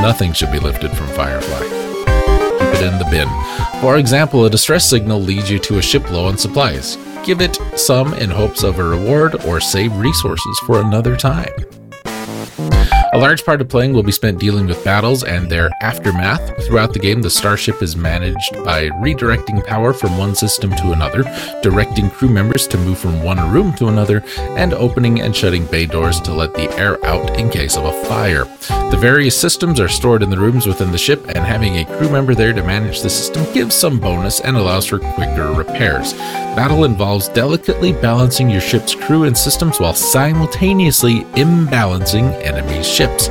Nothing 0.04 0.34
should 0.34 0.52
be 0.52 0.58
lifted 0.58 0.94
from 0.94 1.06
Firefly. 1.06 1.61
Keep 1.61 2.75
it 2.75 2.82
in 2.82 2.99
the 2.99 3.08
bin. 3.11 3.26
For 3.80 3.96
example, 3.96 4.44
a 4.44 4.50
distress 4.50 4.84
signal 4.84 5.18
leads 5.18 5.50
you 5.50 5.58
to 5.61 5.78
a 5.78 5.82
ship 5.82 6.11
low 6.11 6.26
on 6.26 6.37
supplies. 6.37 6.99
Give 7.25 7.40
it 7.40 7.58
some 7.75 8.12
in 8.12 8.28
hopes 8.28 8.64
of 8.64 8.78
a 8.78 8.84
reward 8.84 9.46
or 9.46 9.62
save 9.62 9.96
resources 9.96 10.58
for 10.66 10.82
another 10.82 11.16
time. 11.16 11.54
A 13.14 13.25
large 13.25 13.44
part 13.44 13.61
of 13.61 13.68
playing 13.68 13.92
will 13.92 14.02
be 14.02 14.11
spent 14.11 14.40
dealing 14.40 14.66
with 14.66 14.83
battles 14.83 15.23
and 15.23 15.49
their 15.49 15.71
aftermath. 15.80 16.66
Throughout 16.66 16.92
the 16.92 16.99
game, 16.99 17.23
the 17.23 17.30
starship 17.30 17.80
is 17.80 17.94
managed 17.94 18.64
by 18.64 18.88
redirecting 18.88 19.64
power 19.64 19.92
from 19.92 20.18
one 20.18 20.35
system 20.35 20.75
to 20.75 20.90
another, 20.90 21.23
directing 21.62 22.11
crew 22.11 22.28
members 22.28 22.66
to 22.66 22.76
move 22.76 22.99
from 22.99 23.23
one 23.23 23.52
room 23.52 23.73
to 23.75 23.87
another, 23.87 24.25
and 24.56 24.75
opening 24.75 25.21
and 25.21 25.35
shutting 25.35 25.64
bay 25.66 25.87
doors 25.87 26.21
to 26.23 26.33
let 26.33 26.54
the 26.54 26.68
air 26.76 26.99
out 27.06 27.38
in 27.38 27.50
case 27.50 27.76
of 27.76 27.85
a 27.85 28.04
fire. 28.06 28.47
The 28.90 28.99
various 29.00 29.40
systems 29.40 29.78
are 29.78 29.88
stored 29.88 30.25
in 30.25 30.30
the 30.30 30.38
rooms 30.38 30.66
within 30.66 30.90
the 30.90 30.99
ship, 30.99 31.25
and 31.28 31.44
having 31.44 31.76
a 31.76 31.85
crew 31.85 32.11
member 32.11 32.35
there 32.35 32.52
to 32.52 32.64
manage 32.64 33.00
the 33.00 33.11
system 33.11 33.44
gives 33.54 33.76
some 33.76 34.00
bonus 34.00 34.40
and 34.40 34.56
allows 34.56 34.87
for 34.87 34.99
quicker 34.99 35.52
repairs. 35.52 36.14
Battle 36.56 36.85
involves 36.85 37.28
delicately 37.28 37.92
balancing 37.92 38.50
your 38.50 38.61
ship's 38.61 38.94
crew 38.94 39.25
and 39.25 39.38
systems 39.38 39.78
while 39.78 39.94
simultaneously 39.94 41.21
imbalancing 41.35 42.33
enemies' 42.44 42.88
ships 42.88 43.03
ships. 43.04 43.28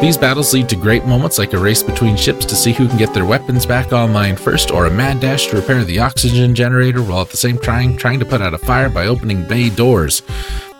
These 0.00 0.18
battles 0.18 0.52
lead 0.52 0.68
to 0.68 0.76
great 0.76 1.04
moments 1.04 1.38
like 1.38 1.52
a 1.52 1.58
race 1.58 1.82
between 1.82 2.16
ships 2.16 2.44
to 2.46 2.54
see 2.54 2.72
who 2.72 2.88
can 2.88 2.98
get 2.98 3.12
their 3.14 3.24
weapons 3.24 3.66
back 3.66 3.92
online 3.92 4.36
first, 4.36 4.70
or 4.70 4.86
a 4.86 4.90
mad 4.90 5.20
dash 5.20 5.46
to 5.48 5.56
repair 5.56 5.84
the 5.84 5.98
oxygen 5.98 6.54
generator 6.54 7.02
while 7.02 7.22
at 7.22 7.30
the 7.30 7.36
same 7.36 7.58
time 7.58 7.96
trying 7.96 8.20
to 8.20 8.26
put 8.26 8.40
out 8.40 8.54
a 8.54 8.58
fire 8.58 8.88
by 8.88 9.06
opening 9.06 9.46
bay 9.46 9.70
doors. 9.70 10.22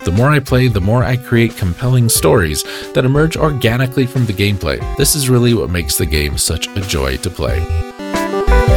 The 0.04 0.12
more 0.12 0.30
I 0.30 0.38
play, 0.38 0.68
the 0.68 0.80
more 0.80 1.02
I 1.02 1.16
create 1.16 1.56
compelling 1.56 2.08
stories 2.08 2.62
that 2.92 3.04
emerge 3.04 3.36
organically 3.36 4.06
from 4.06 4.26
the 4.26 4.32
gameplay. 4.32 4.78
This 4.96 5.16
is 5.16 5.28
really 5.28 5.54
what 5.54 5.70
makes 5.70 5.98
the 5.98 6.06
game 6.06 6.38
such 6.38 6.68
a 6.68 6.80
joy 6.82 7.16
to 7.18 7.30
play. 7.30 7.95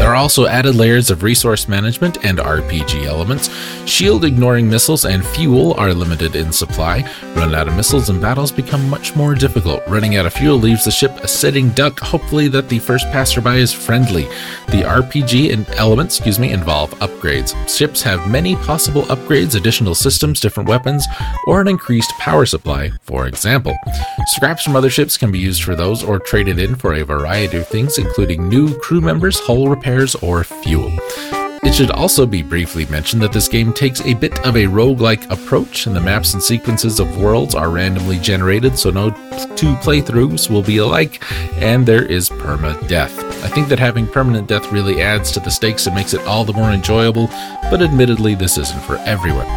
There 0.10 0.16
are 0.16 0.24
also 0.24 0.48
added 0.48 0.74
layers 0.74 1.12
of 1.12 1.22
resource 1.22 1.68
management 1.68 2.26
and 2.26 2.40
RPG 2.40 3.06
elements. 3.06 3.48
Shield 3.88 4.26
ignoring 4.26 4.68
missiles 4.68 5.06
and 5.06 5.24
fuel 5.24 5.76
are 5.76 5.94
limited 5.94 6.36
in 6.36 6.52
supply. 6.52 7.08
Run 7.36 7.54
out 7.54 7.68
of 7.68 7.76
missiles 7.76 8.10
and 8.10 8.20
battles 8.20 8.52
become 8.52 8.90
much 8.90 9.16
more 9.16 9.36
difficult. 9.36 9.84
Running 9.88 10.16
out 10.16 10.26
of 10.26 10.34
fuel 10.34 10.58
leaves 10.58 10.86
the 10.86 10.90
ship 10.90 11.12
a 11.18 11.28
sitting 11.28 11.70
duck, 11.70 12.00
hopefully 12.00 12.48
that 12.48 12.70
the 12.70 12.80
first 12.80 13.06
passerby 13.12 13.60
is 13.60 13.72
friendly. 13.72 14.24
The 14.70 14.82
RPG 14.82 15.54
and 15.54 15.70
elements, 15.76 16.18
excuse 16.18 16.40
me, 16.40 16.54
involve 16.54 16.90
upgrades. 17.02 17.54
Ships 17.70 18.02
have 18.02 18.32
many 18.32 18.56
possible 18.56 19.04
upgrades, 19.04 19.54
additional 19.54 19.94
systems, 19.94 20.40
different 20.40 20.70
weapons, 20.70 21.06
or 21.46 21.62
an 21.62 21.68
increased 21.68 22.10
power 22.18 22.48
supply, 22.48 22.90
for 23.04 23.28
example. 23.28 23.78
Scraps 24.26 24.64
from 24.64 24.76
other 24.76 24.90
ships 24.90 25.18
can 25.18 25.32
be 25.32 25.38
used 25.38 25.62
for 25.62 25.76
those 25.76 26.04
or 26.04 26.18
traded 26.18 26.58
in 26.58 26.74
for 26.74 26.96
a 26.96 27.06
variety 27.06 27.58
of 27.58 27.68
things, 27.68 28.00
including 28.00 28.50
new 28.50 28.76
crew 28.80 29.02
members, 29.02 29.40
hull 29.40 29.68
repairs, 29.68 29.99
repairs, 30.00 30.16
or 30.16 30.44
fuel. 30.44 30.92
It 31.62 31.76
should 31.76 31.92
also 31.92 32.26
be 32.26 32.42
briefly 32.42 32.86
mentioned 32.86 33.22
that 33.22 33.34
this 33.34 33.50
game 33.50 33.74
takes 33.74 34.02
a 34.02 34.14
bit 34.14 34.34
of 34.46 34.56
a 34.56 34.66
roguelike 34.66 35.30
approach, 35.30 35.86
and 35.88 35.96
the 35.96 36.00
maps 36.00 36.34
and 36.34 36.42
sequences 36.42 37.00
of 37.00 37.18
worlds 37.18 37.54
are 37.54 37.70
randomly 37.70 38.18
generated, 38.18 38.80
so 38.80 38.90
no 38.90 39.10
two 39.56 39.76
playthroughs 39.84 40.50
will 40.50 40.64
be 40.64 40.78
alike, 40.78 41.22
and 41.62 41.86
there 41.86 42.06
is 42.06 42.30
perma-death. 42.30 43.20
I 43.44 43.50
think 43.50 43.68
that 43.68 43.80
having 43.80 44.08
permanent 44.08 44.48
death 44.48 44.72
really 44.72 45.02
adds 45.02 45.32
to 45.34 45.42
the 45.42 45.52
stakes 45.52 45.86
and 45.86 45.96
makes 45.96 46.14
it 46.14 46.26
all 46.26 46.46
the 46.46 46.54
more 46.54 46.72
enjoyable, 46.72 47.28
but 47.70 47.82
admittedly, 47.82 48.36
this 48.36 48.58
isn't 48.58 48.84
for 48.84 48.96
everyone. 49.00 49.48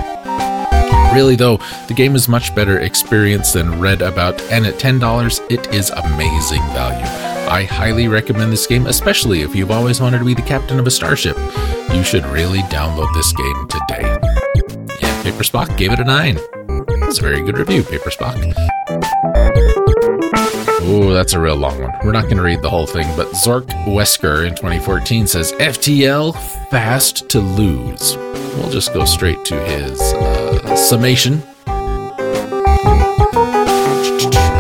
Really, 1.15 1.37
though, 1.37 1.59
the 1.89 1.95
game 1.95 2.17
is 2.17 2.29
much 2.29 2.55
better 2.55 2.81
experience 2.81 3.53
than 3.53 3.81
read 3.81 4.03
about, 4.03 4.41
and 4.51 4.67
at 4.67 4.75
$10, 4.75 5.51
it 5.51 5.73
is 5.73 5.91
amazing 5.91 6.63
value. 6.73 7.32
I 7.52 7.64
highly 7.64 8.09
recommend 8.09 8.50
this 8.50 8.66
game, 8.66 8.87
especially 8.87 9.42
if 9.42 9.54
you've 9.54 9.71
always 9.71 10.00
wanted 10.00 10.21
to 10.21 10.25
be 10.25 10.32
the 10.32 10.40
captain 10.40 10.78
of 10.78 10.87
a 10.87 10.90
starship. 10.90 11.37
You 11.92 12.02
should 12.02 12.25
really 12.25 12.61
download 12.61 13.12
this 13.12 13.30
game 13.35 13.68
today. 13.68 14.97
Yeah, 15.02 15.23
Paper 15.23 15.42
Spock 15.42 15.76
gave 15.76 15.92
it 15.92 16.00
a 16.00 16.04
9. 16.04 16.38
That's 17.00 17.18
a 17.18 17.21
very 17.21 17.42
good 17.42 17.59
review, 17.59 17.82
Paper 17.82 18.09
Spock. 18.09 18.42
Oh, 20.80 21.12
that's 21.12 21.35
a 21.35 21.40
real 21.40 21.56
long 21.56 21.78
one. 21.78 21.92
We're 22.02 22.12
not 22.12 22.23
going 22.23 22.38
to 22.38 22.42
read 22.42 22.62
the 22.62 22.71
whole 22.71 22.87
thing, 22.87 23.06
but 23.18 23.28
Zork 23.32 23.66
Wesker 23.85 24.49
in 24.49 24.54
2014 24.54 25.26
says 25.26 25.52
FTL 25.52 26.35
fast 26.71 27.28
to 27.28 27.40
lose. 27.40 28.16
We'll 28.56 28.71
just 28.71 28.94
go 28.94 29.04
straight 29.04 29.44
to 29.44 29.62
his 29.62 30.00
uh, 30.00 30.75
summation. 30.75 31.42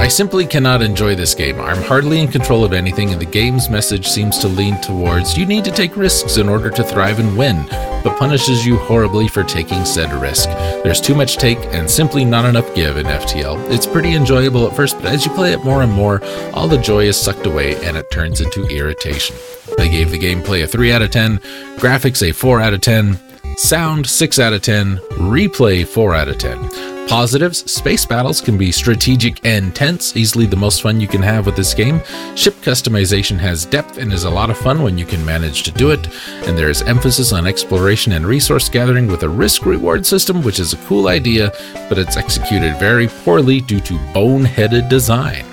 I 0.02 0.08
simply 0.08 0.48
cannot 0.48 0.82
enjoy 0.82 1.14
this 1.14 1.32
game. 1.32 1.60
I'm 1.60 1.80
hardly 1.80 2.18
in 2.18 2.26
control 2.26 2.64
of 2.64 2.72
anything, 2.72 3.12
and 3.12 3.20
the 3.20 3.24
game's 3.24 3.70
message 3.70 4.08
seems 4.08 4.36
to 4.38 4.48
lean 4.48 4.80
towards 4.80 5.38
you 5.38 5.46
need 5.46 5.64
to 5.64 5.70
take 5.70 5.96
risks 5.96 6.38
in 6.38 6.48
order 6.48 6.70
to 6.70 6.82
thrive 6.82 7.20
and 7.20 7.38
win, 7.38 7.64
but 8.02 8.18
punishes 8.18 8.66
you 8.66 8.78
horribly 8.78 9.28
for 9.28 9.44
taking 9.44 9.84
said 9.84 10.12
risk. 10.14 10.48
There's 10.82 11.00
too 11.00 11.14
much 11.14 11.36
take 11.36 11.60
and 11.72 11.88
simply 11.88 12.24
not 12.24 12.44
enough 12.44 12.74
give 12.74 12.96
in 12.96 13.06
FTL. 13.06 13.70
It's 13.70 13.86
pretty 13.86 14.14
enjoyable 14.14 14.66
at 14.66 14.74
first, 14.74 14.96
but 14.96 15.06
as 15.06 15.24
you 15.24 15.30
play 15.34 15.52
it 15.52 15.64
more 15.64 15.84
and 15.84 15.92
more, 15.92 16.20
all 16.52 16.66
the 16.66 16.78
joy 16.78 17.04
is 17.04 17.16
sucked 17.16 17.46
away 17.46 17.76
and 17.84 17.96
it 17.96 18.10
turns 18.10 18.40
into 18.40 18.66
irritation. 18.66 19.36
They 19.78 19.88
gave 19.88 20.10
the 20.10 20.18
gameplay 20.18 20.64
a 20.64 20.66
3 20.66 20.90
out 20.90 21.02
of 21.02 21.12
10, 21.12 21.38
graphics 21.76 22.28
a 22.28 22.32
4 22.32 22.60
out 22.60 22.74
of 22.74 22.80
10, 22.80 23.20
sound 23.56 24.08
6 24.08 24.38
out 24.40 24.52
of 24.52 24.62
10, 24.62 24.96
replay 25.12 25.86
4 25.86 26.12
out 26.16 26.26
of 26.26 26.38
10. 26.38 26.91
Positives 27.08 27.70
Space 27.70 28.06
battles 28.06 28.40
can 28.40 28.56
be 28.56 28.72
strategic 28.72 29.44
and 29.44 29.74
tense, 29.76 30.16
easily 30.16 30.46
the 30.46 30.56
most 30.56 30.80
fun 30.80 31.00
you 31.00 31.06
can 31.06 31.20
have 31.22 31.44
with 31.44 31.56
this 31.56 31.74
game. 31.74 32.00
Ship 32.36 32.54
customization 32.62 33.38
has 33.38 33.66
depth 33.66 33.98
and 33.98 34.12
is 34.12 34.24
a 34.24 34.30
lot 34.30 34.48
of 34.48 34.56
fun 34.56 34.82
when 34.82 34.96
you 34.96 35.04
can 35.04 35.24
manage 35.24 35.62
to 35.64 35.72
do 35.72 35.90
it. 35.90 36.08
And 36.46 36.56
there 36.56 36.70
is 36.70 36.80
emphasis 36.82 37.32
on 37.32 37.46
exploration 37.46 38.12
and 38.12 38.26
resource 38.26 38.68
gathering 38.68 39.08
with 39.08 39.24
a 39.24 39.28
risk 39.28 39.66
reward 39.66 40.06
system, 40.06 40.42
which 40.42 40.58
is 40.58 40.72
a 40.72 40.78
cool 40.88 41.08
idea, 41.08 41.52
but 41.88 41.98
it's 41.98 42.16
executed 42.16 42.78
very 42.78 43.08
poorly 43.08 43.60
due 43.60 43.80
to 43.80 43.94
boneheaded 44.14 44.88
design. 44.88 45.51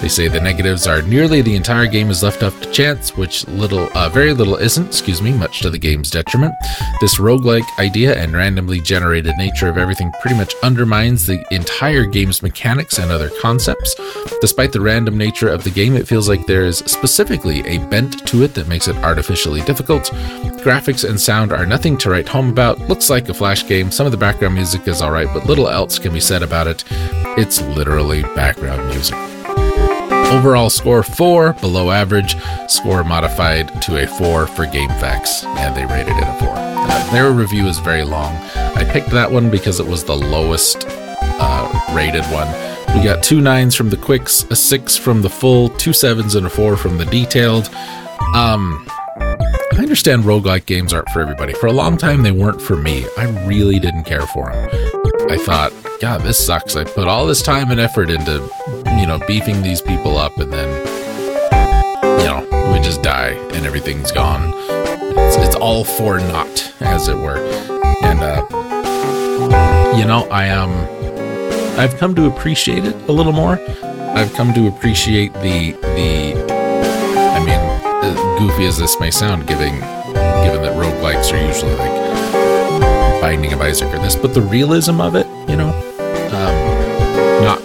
They 0.00 0.08
say 0.08 0.28
the 0.28 0.40
negatives 0.40 0.86
are 0.86 1.02
nearly 1.02 1.42
the 1.42 1.54
entire 1.54 1.86
game 1.86 2.08
is 2.08 2.22
left 2.22 2.42
up 2.42 2.58
to 2.60 2.72
chance, 2.72 3.16
which 3.16 3.46
little, 3.48 3.90
uh, 3.94 4.08
very 4.08 4.32
little 4.32 4.56
isn't, 4.56 4.86
excuse 4.86 5.20
me, 5.20 5.32
much 5.32 5.60
to 5.60 5.68
the 5.68 5.78
game's 5.78 6.10
detriment. 6.10 6.54
This 7.02 7.18
roguelike 7.18 7.66
idea 7.78 8.16
and 8.16 8.32
randomly 8.32 8.80
generated 8.80 9.36
nature 9.36 9.68
of 9.68 9.76
everything 9.76 10.10
pretty 10.20 10.36
much 10.36 10.54
undermines 10.62 11.26
the 11.26 11.44
entire 11.54 12.06
game's 12.06 12.42
mechanics 12.42 12.98
and 12.98 13.12
other 13.12 13.30
concepts. 13.42 13.94
Despite 14.40 14.72
the 14.72 14.80
random 14.80 15.18
nature 15.18 15.48
of 15.48 15.64
the 15.64 15.70
game, 15.70 15.94
it 15.94 16.08
feels 16.08 16.30
like 16.30 16.46
there 16.46 16.64
is 16.64 16.78
specifically 16.78 17.60
a 17.66 17.78
bent 17.88 18.26
to 18.28 18.42
it 18.42 18.54
that 18.54 18.68
makes 18.68 18.88
it 18.88 18.96
artificially 18.96 19.60
difficult. 19.62 20.04
Graphics 20.64 21.08
and 21.08 21.20
sound 21.20 21.52
are 21.52 21.66
nothing 21.66 21.98
to 21.98 22.10
write 22.10 22.28
home 22.28 22.48
about. 22.48 22.80
Looks 22.88 23.10
like 23.10 23.28
a 23.28 23.34
flash 23.34 23.66
game. 23.66 23.90
Some 23.90 24.06
of 24.06 24.12
the 24.12 24.18
background 24.18 24.54
music 24.54 24.88
is 24.88 25.02
alright, 25.02 25.28
but 25.34 25.44
little 25.44 25.68
else 25.68 25.98
can 25.98 26.14
be 26.14 26.20
said 26.20 26.42
about 26.42 26.66
it. 26.66 26.84
It's 27.36 27.60
literally 27.60 28.22
background 28.22 28.88
music. 28.88 29.29
Overall 30.30 30.70
score 30.70 31.02
4, 31.02 31.54
below 31.54 31.90
average. 31.90 32.36
Score 32.68 33.02
modified 33.02 33.82
to 33.82 34.02
a 34.02 34.06
4 34.06 34.46
for 34.46 34.64
GameFAQs, 34.64 35.44
and 35.44 35.76
they 35.76 35.84
rated 35.84 36.16
it 36.16 36.22
a 36.22 36.38
4. 36.38 36.48
Uh, 36.52 37.12
their 37.12 37.32
review 37.32 37.66
is 37.66 37.78
very 37.80 38.04
long. 38.04 38.34
I 38.54 38.84
picked 38.84 39.10
that 39.10 39.30
one 39.30 39.50
because 39.50 39.80
it 39.80 39.86
was 39.86 40.04
the 40.04 40.16
lowest 40.16 40.86
uh, 40.88 41.92
rated 41.92 42.24
one. 42.26 42.46
We 42.96 43.02
got 43.02 43.24
two 43.24 43.40
nines 43.40 43.74
from 43.74 43.90
the 43.90 43.96
quicks, 43.96 44.44
a 44.50 44.56
six 44.56 44.96
from 44.96 45.22
the 45.22 45.30
full, 45.30 45.68
two 45.70 45.92
sevens, 45.92 46.36
and 46.36 46.46
a 46.46 46.50
four 46.50 46.76
from 46.76 46.96
the 46.96 47.06
detailed. 47.06 47.68
Um, 48.34 48.86
I 49.72 49.78
understand 49.78 50.24
roguelike 50.24 50.66
games 50.66 50.92
aren't 50.92 51.08
for 51.10 51.20
everybody. 51.20 51.54
For 51.54 51.66
a 51.66 51.72
long 51.72 51.96
time, 51.96 52.22
they 52.22 52.32
weren't 52.32 52.62
for 52.62 52.76
me. 52.76 53.04
I 53.16 53.24
really 53.46 53.80
didn't 53.80 54.04
care 54.04 54.26
for 54.28 54.52
them. 54.52 54.68
I 55.28 55.38
thought, 55.38 55.72
God, 56.00 56.22
this 56.22 56.44
sucks. 56.44 56.76
I 56.76 56.84
put 56.84 57.08
all 57.08 57.26
this 57.26 57.42
time 57.42 57.70
and 57.70 57.80
effort 57.80 58.10
into 58.10 58.40
you 58.98 59.06
know, 59.06 59.18
beefing 59.26 59.62
these 59.62 59.80
people 59.80 60.16
up 60.16 60.36
and 60.38 60.52
then, 60.52 60.68
you 62.20 62.26
know, 62.26 62.72
we 62.72 62.80
just 62.80 63.02
die 63.02 63.30
and 63.54 63.66
everything's 63.66 64.10
gone. 64.12 64.52
It's, 64.54 65.36
it's 65.36 65.56
all 65.56 65.84
for 65.84 66.18
naught, 66.18 66.72
as 66.80 67.08
it 67.08 67.16
were. 67.16 67.38
And, 68.02 68.20
uh, 68.20 68.46
you 69.96 70.04
know, 70.04 70.26
I, 70.30 70.50
um, 70.50 70.72
I've 71.78 71.96
come 71.96 72.14
to 72.14 72.26
appreciate 72.26 72.84
it 72.84 72.94
a 73.08 73.12
little 73.12 73.32
more. 73.32 73.58
I've 73.82 74.32
come 74.34 74.52
to 74.54 74.66
appreciate 74.66 75.32
the, 75.34 75.72
the, 75.72 76.34
I 77.16 77.38
mean, 77.44 78.38
goofy 78.38 78.66
as 78.66 78.78
this 78.78 78.98
may 79.00 79.10
sound, 79.10 79.46
giving, 79.46 79.74
given 79.74 80.62
that 80.62 80.76
roguelikes 80.76 81.32
are 81.32 81.46
usually 81.46 81.74
like 81.74 83.20
Binding 83.20 83.52
of 83.52 83.60
Isaac 83.60 83.92
or 83.92 83.98
this, 83.98 84.16
but 84.16 84.34
the 84.34 84.42
realism 84.42 85.00
of 85.00 85.14
it, 85.14 85.26
you 85.48 85.56
know, 85.56 85.70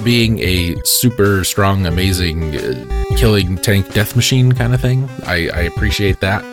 being 0.05 0.39
a 0.39 0.75
super 0.85 1.43
strong, 1.43 1.87
amazing, 1.87 2.55
uh, 2.55 3.03
killing 3.17 3.57
tank 3.57 3.91
death 3.91 4.15
machine 4.15 4.51
kind 4.51 4.73
of 4.73 4.79
thing. 4.79 5.09
I, 5.25 5.49
I 5.49 5.61
appreciate 5.61 6.19
that. 6.19 6.43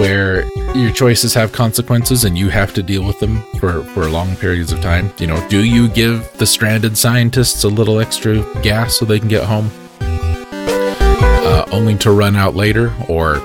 Where 0.00 0.44
your 0.76 0.92
choices 0.92 1.32
have 1.34 1.52
consequences 1.52 2.24
and 2.24 2.36
you 2.36 2.50
have 2.50 2.74
to 2.74 2.82
deal 2.82 3.04
with 3.04 3.20
them 3.20 3.42
for, 3.58 3.84
for 3.94 4.10
long 4.10 4.36
periods 4.36 4.72
of 4.72 4.80
time. 4.80 5.12
You 5.18 5.28
know, 5.28 5.48
do 5.48 5.64
you 5.64 5.88
give 5.88 6.30
the 6.38 6.46
stranded 6.46 6.98
scientists 6.98 7.62
a 7.64 7.68
little 7.68 8.00
extra 8.00 8.42
gas 8.62 8.98
so 8.98 9.04
they 9.04 9.20
can 9.20 9.28
get 9.28 9.44
home? 9.44 9.70
Uh, 10.00 11.64
only 11.70 11.96
to 11.98 12.10
run 12.10 12.36
out 12.36 12.54
later, 12.54 12.92
or 13.08 13.36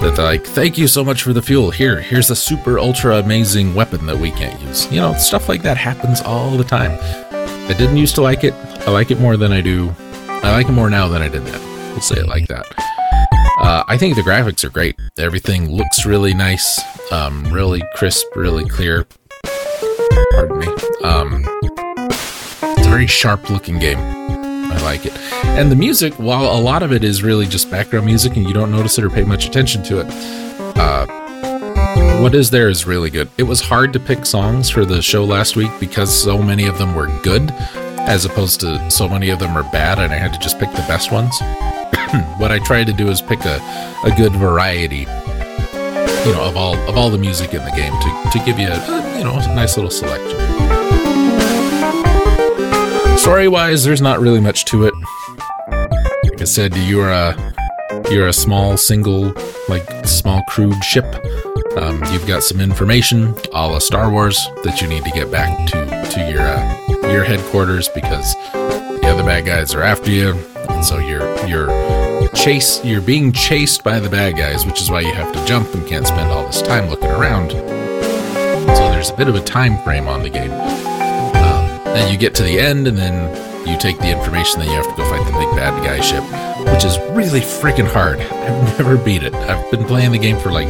that 0.00 0.14
they're 0.16 0.24
like, 0.24 0.44
thank 0.44 0.76
you 0.76 0.88
so 0.88 1.04
much 1.04 1.22
for 1.22 1.32
the 1.32 1.42
fuel. 1.42 1.70
Here, 1.70 2.00
here's 2.00 2.30
a 2.30 2.36
super 2.36 2.78
ultra 2.78 3.18
amazing 3.18 3.74
weapon 3.74 4.06
that 4.06 4.16
we 4.18 4.32
can't 4.32 4.60
use. 4.60 4.90
You 4.90 5.00
know, 5.00 5.14
stuff 5.14 5.48
like 5.48 5.62
that 5.62 5.76
happens 5.76 6.20
all 6.22 6.56
the 6.56 6.64
time. 6.64 6.98
I 7.68 7.74
didn't 7.78 7.96
used 7.96 8.14
to 8.16 8.22
like 8.22 8.44
it. 8.44 8.54
I 8.86 8.90
like 8.90 9.10
it 9.10 9.20
more 9.20 9.36
than 9.36 9.52
I 9.52 9.60
do. 9.60 9.94
I 10.28 10.52
like 10.52 10.68
it 10.68 10.72
more 10.72 10.90
now 10.90 11.08
than 11.08 11.22
I 11.22 11.28
did 11.28 11.44
then. 11.44 11.92
Let's 11.94 12.08
say 12.08 12.16
it 12.16 12.26
like 12.26 12.48
that. 12.48 12.66
Uh, 13.58 13.84
I 13.86 13.96
think 13.96 14.16
the 14.16 14.22
graphics 14.22 14.64
are 14.64 14.70
great. 14.70 14.96
Everything 15.18 15.70
looks 15.70 16.04
really 16.04 16.34
nice, 16.34 16.80
um, 17.12 17.44
really 17.52 17.82
crisp, 17.94 18.26
really 18.34 18.68
clear. 18.68 19.06
Pardon 20.32 20.58
me. 20.58 20.66
Um, 21.04 21.44
it's 21.62 22.86
a 22.86 22.90
very 22.90 23.06
sharp 23.06 23.48
looking 23.50 23.78
game. 23.78 23.98
I 23.98 24.78
like 24.82 25.06
it. 25.06 25.16
And 25.44 25.70
the 25.70 25.76
music, 25.76 26.14
while 26.14 26.44
a 26.44 26.60
lot 26.60 26.82
of 26.82 26.92
it 26.92 27.04
is 27.04 27.22
really 27.22 27.46
just 27.46 27.70
background 27.70 28.06
music 28.06 28.36
and 28.36 28.46
you 28.46 28.52
don't 28.52 28.72
notice 28.72 28.98
it 28.98 29.04
or 29.04 29.10
pay 29.10 29.22
much 29.22 29.46
attention 29.46 29.82
to 29.84 30.00
it, 30.00 30.06
uh, 30.76 31.06
what 32.22 32.34
is 32.36 32.50
there 32.50 32.68
is 32.68 32.86
really 32.86 33.10
good. 33.10 33.28
It 33.36 33.42
was 33.42 33.60
hard 33.60 33.92
to 33.94 34.00
pick 34.00 34.24
songs 34.24 34.70
for 34.70 34.84
the 34.84 35.02
show 35.02 35.24
last 35.24 35.56
week 35.56 35.72
because 35.80 36.16
so 36.16 36.38
many 36.38 36.66
of 36.66 36.78
them 36.78 36.94
were 36.94 37.08
good, 37.22 37.50
as 37.98 38.24
opposed 38.24 38.60
to 38.60 38.90
so 38.90 39.08
many 39.08 39.30
of 39.30 39.40
them 39.40 39.56
are 39.56 39.64
bad, 39.72 39.98
and 39.98 40.12
I 40.12 40.16
had 40.16 40.32
to 40.32 40.38
just 40.38 40.58
pick 40.58 40.70
the 40.70 40.84
best 40.88 41.10
ones. 41.10 41.36
what 42.38 42.52
I 42.52 42.60
tried 42.60 42.86
to 42.86 42.92
do 42.92 43.08
is 43.08 43.20
pick 43.20 43.44
a, 43.44 43.56
a 44.04 44.14
good 44.16 44.32
variety, 44.34 45.00
you 45.00 46.32
know, 46.32 46.44
of 46.44 46.56
all 46.56 46.76
of 46.88 46.96
all 46.96 47.10
the 47.10 47.18
music 47.18 47.54
in 47.54 47.64
the 47.64 47.72
game 47.72 47.92
to, 47.92 48.38
to 48.38 48.44
give 48.44 48.58
you 48.58 48.68
a, 48.68 49.18
you 49.18 49.24
know 49.24 49.34
a 49.36 49.54
nice 49.54 49.76
little 49.76 49.90
selection. 49.90 50.38
Story 53.18 53.48
wise, 53.48 53.84
there's 53.84 54.02
not 54.02 54.20
really 54.20 54.40
much 54.40 54.64
to 54.66 54.86
it. 54.86 54.94
Like 56.24 56.40
I 56.40 56.44
said, 56.44 56.76
you're 56.76 57.10
a 57.10 57.34
you're 58.10 58.28
a 58.28 58.32
small 58.32 58.76
single 58.76 59.34
like 59.68 60.06
small 60.06 60.42
crude 60.48 60.82
ship 60.84 61.04
um, 61.76 62.02
you've 62.12 62.26
got 62.26 62.42
some 62.42 62.60
information, 62.60 63.34
a 63.52 63.68
la 63.68 63.78
Star 63.78 64.10
Wars, 64.10 64.38
that 64.64 64.80
you 64.80 64.88
need 64.88 65.04
to 65.04 65.10
get 65.10 65.30
back 65.30 65.66
to 65.68 66.10
to 66.12 66.30
your 66.30 66.42
uh, 66.42 67.10
your 67.12 67.24
headquarters 67.24 67.88
because 67.88 68.34
the 68.52 69.06
other 69.06 69.22
bad 69.22 69.46
guys 69.46 69.74
are 69.74 69.82
after 69.82 70.10
you, 70.10 70.32
and 70.68 70.84
so 70.84 70.98
you're 70.98 71.46
you're 71.46 71.68
chase 72.34 72.84
you're 72.84 73.00
being 73.00 73.32
chased 73.32 73.84
by 73.84 74.00
the 74.00 74.08
bad 74.08 74.36
guys, 74.36 74.66
which 74.66 74.80
is 74.80 74.90
why 74.90 75.00
you 75.00 75.12
have 75.12 75.32
to 75.32 75.44
jump 75.46 75.72
and 75.74 75.86
can't 75.86 76.06
spend 76.06 76.30
all 76.30 76.46
this 76.46 76.62
time 76.62 76.88
looking 76.88 77.10
around. 77.10 77.50
So 77.50 78.90
there's 78.90 79.10
a 79.10 79.16
bit 79.16 79.28
of 79.28 79.34
a 79.34 79.40
time 79.40 79.82
frame 79.82 80.08
on 80.08 80.22
the 80.22 80.30
game. 80.30 80.52
Um, 80.52 81.84
then 81.84 82.12
you 82.12 82.18
get 82.18 82.34
to 82.36 82.42
the 82.42 82.58
end, 82.58 82.88
and 82.88 82.96
then 82.96 83.66
you 83.66 83.78
take 83.78 83.98
the 83.98 84.10
information, 84.10 84.60
then 84.60 84.68
you 84.68 84.74
have 84.74 84.88
to 84.88 84.96
go 84.96 85.08
fight 85.08 85.24
the 85.24 85.38
big 85.38 85.50
bad 85.56 85.82
guy 85.84 86.00
ship, 86.00 86.22
which 86.72 86.84
is 86.84 86.98
really 87.16 87.40
freaking 87.40 87.90
hard. 87.90 88.20
I've 88.20 88.78
never 88.78 88.96
beat 88.96 89.22
it. 89.22 89.34
I've 89.34 89.70
been 89.70 89.84
playing 89.84 90.12
the 90.12 90.18
game 90.18 90.38
for 90.38 90.50
like 90.50 90.68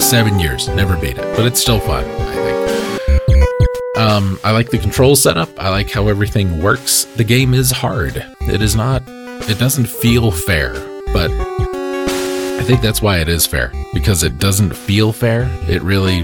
seven 0.00 0.38
years. 0.38 0.68
Never 0.68 0.96
beat 0.96 1.18
it, 1.18 1.36
but 1.36 1.46
it's 1.46 1.60
still 1.60 1.80
fun. 1.80 2.04
I 2.04 2.34
think. 2.34 3.96
Um, 3.96 4.40
I 4.42 4.52
like 4.52 4.70
the 4.70 4.78
control 4.78 5.14
setup. 5.14 5.50
I 5.58 5.68
like 5.68 5.90
how 5.90 6.08
everything 6.08 6.62
works. 6.62 7.04
The 7.16 7.24
game 7.24 7.54
is 7.54 7.70
hard. 7.70 8.24
It 8.40 8.62
is 8.62 8.74
not. 8.74 9.02
It 9.06 9.58
doesn't 9.58 9.86
feel 9.86 10.30
fair, 10.30 10.72
but 11.12 11.30
I 11.30 12.62
think 12.64 12.80
that's 12.80 13.02
why 13.02 13.18
it 13.18 13.28
is 13.28 13.46
fair 13.46 13.72
because 13.92 14.22
it 14.22 14.38
doesn't 14.38 14.74
feel 14.74 15.12
fair. 15.12 15.48
It 15.68 15.82
really. 15.82 16.18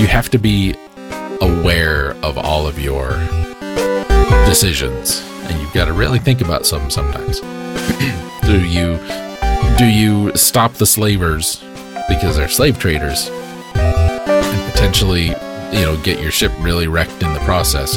You 0.00 0.06
have 0.06 0.28
to 0.30 0.38
be 0.38 0.76
aware 1.40 2.12
of 2.22 2.38
all 2.38 2.66
of 2.66 2.78
your 2.78 3.10
decisions, 4.46 5.22
and 5.44 5.60
you've 5.60 5.72
got 5.72 5.86
to 5.86 5.92
really 5.92 6.18
think 6.18 6.40
about 6.40 6.66
some 6.66 6.88
sometimes. 6.90 7.40
do 8.42 8.64
you 8.64 8.98
do 9.76 9.86
you 9.86 10.34
stop 10.36 10.74
the 10.74 10.86
slavers 10.86 11.62
because 12.08 12.36
they're 12.36 12.48
slave 12.48 12.78
traders 12.78 13.30
and 13.74 14.72
potentially 14.72 15.34
you 15.72 15.82
know, 15.82 15.96
get 16.02 16.20
your 16.20 16.30
ship 16.30 16.52
really 16.60 16.88
wrecked 16.88 17.22
in 17.22 17.32
the 17.32 17.40
process. 17.40 17.96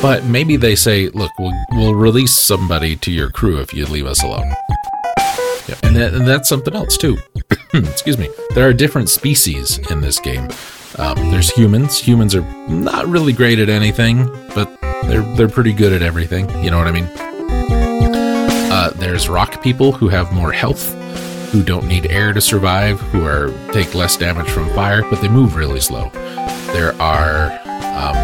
But 0.00 0.24
maybe 0.24 0.56
they 0.56 0.74
say, 0.74 1.08
look, 1.08 1.30
we'll, 1.38 1.52
we'll 1.72 1.94
release 1.94 2.32
somebody 2.32 2.96
to 2.96 3.12
your 3.12 3.30
crew 3.30 3.60
if 3.60 3.72
you 3.72 3.86
leave 3.86 4.06
us 4.06 4.22
alone. 4.22 4.52
Yeah, 5.68 5.76
and, 5.82 5.96
that, 5.96 6.14
and 6.14 6.26
that's 6.26 6.48
something 6.48 6.74
else 6.74 6.96
too. 6.96 7.18
Excuse 7.74 8.18
me. 8.18 8.28
There 8.54 8.66
are 8.68 8.72
different 8.72 9.08
species 9.08 9.78
in 9.90 10.00
this 10.00 10.18
game. 10.18 10.48
Um, 10.98 11.30
there's 11.30 11.50
humans. 11.50 11.98
Humans 11.98 12.34
are 12.34 12.68
not 12.68 13.06
really 13.06 13.32
great 13.32 13.58
at 13.58 13.68
anything, 13.68 14.26
but 14.54 14.68
they're 15.04 15.22
they're 15.36 15.48
pretty 15.48 15.72
good 15.72 15.92
at 15.92 16.02
everything. 16.02 16.50
You 16.62 16.70
know 16.70 16.78
what 16.78 16.86
I 16.86 16.92
mean? 16.92 17.08
Uh, 18.70 18.90
there's 18.96 19.28
rock 19.28 19.62
people 19.62 19.92
who 19.92 20.08
have 20.08 20.32
more 20.32 20.52
health, 20.52 20.94
who 21.52 21.62
don't 21.62 21.86
need 21.86 22.06
air 22.06 22.32
to 22.32 22.40
survive, 22.40 22.98
who 22.98 23.26
are 23.26 23.52
take 23.72 23.94
less 23.94 24.16
damage 24.16 24.48
from 24.48 24.70
fire, 24.70 25.02
but 25.10 25.20
they 25.20 25.28
move 25.28 25.54
really 25.54 25.80
slow. 25.80 26.08
There 26.72 26.94
are 27.00 27.52
um, 27.92 28.14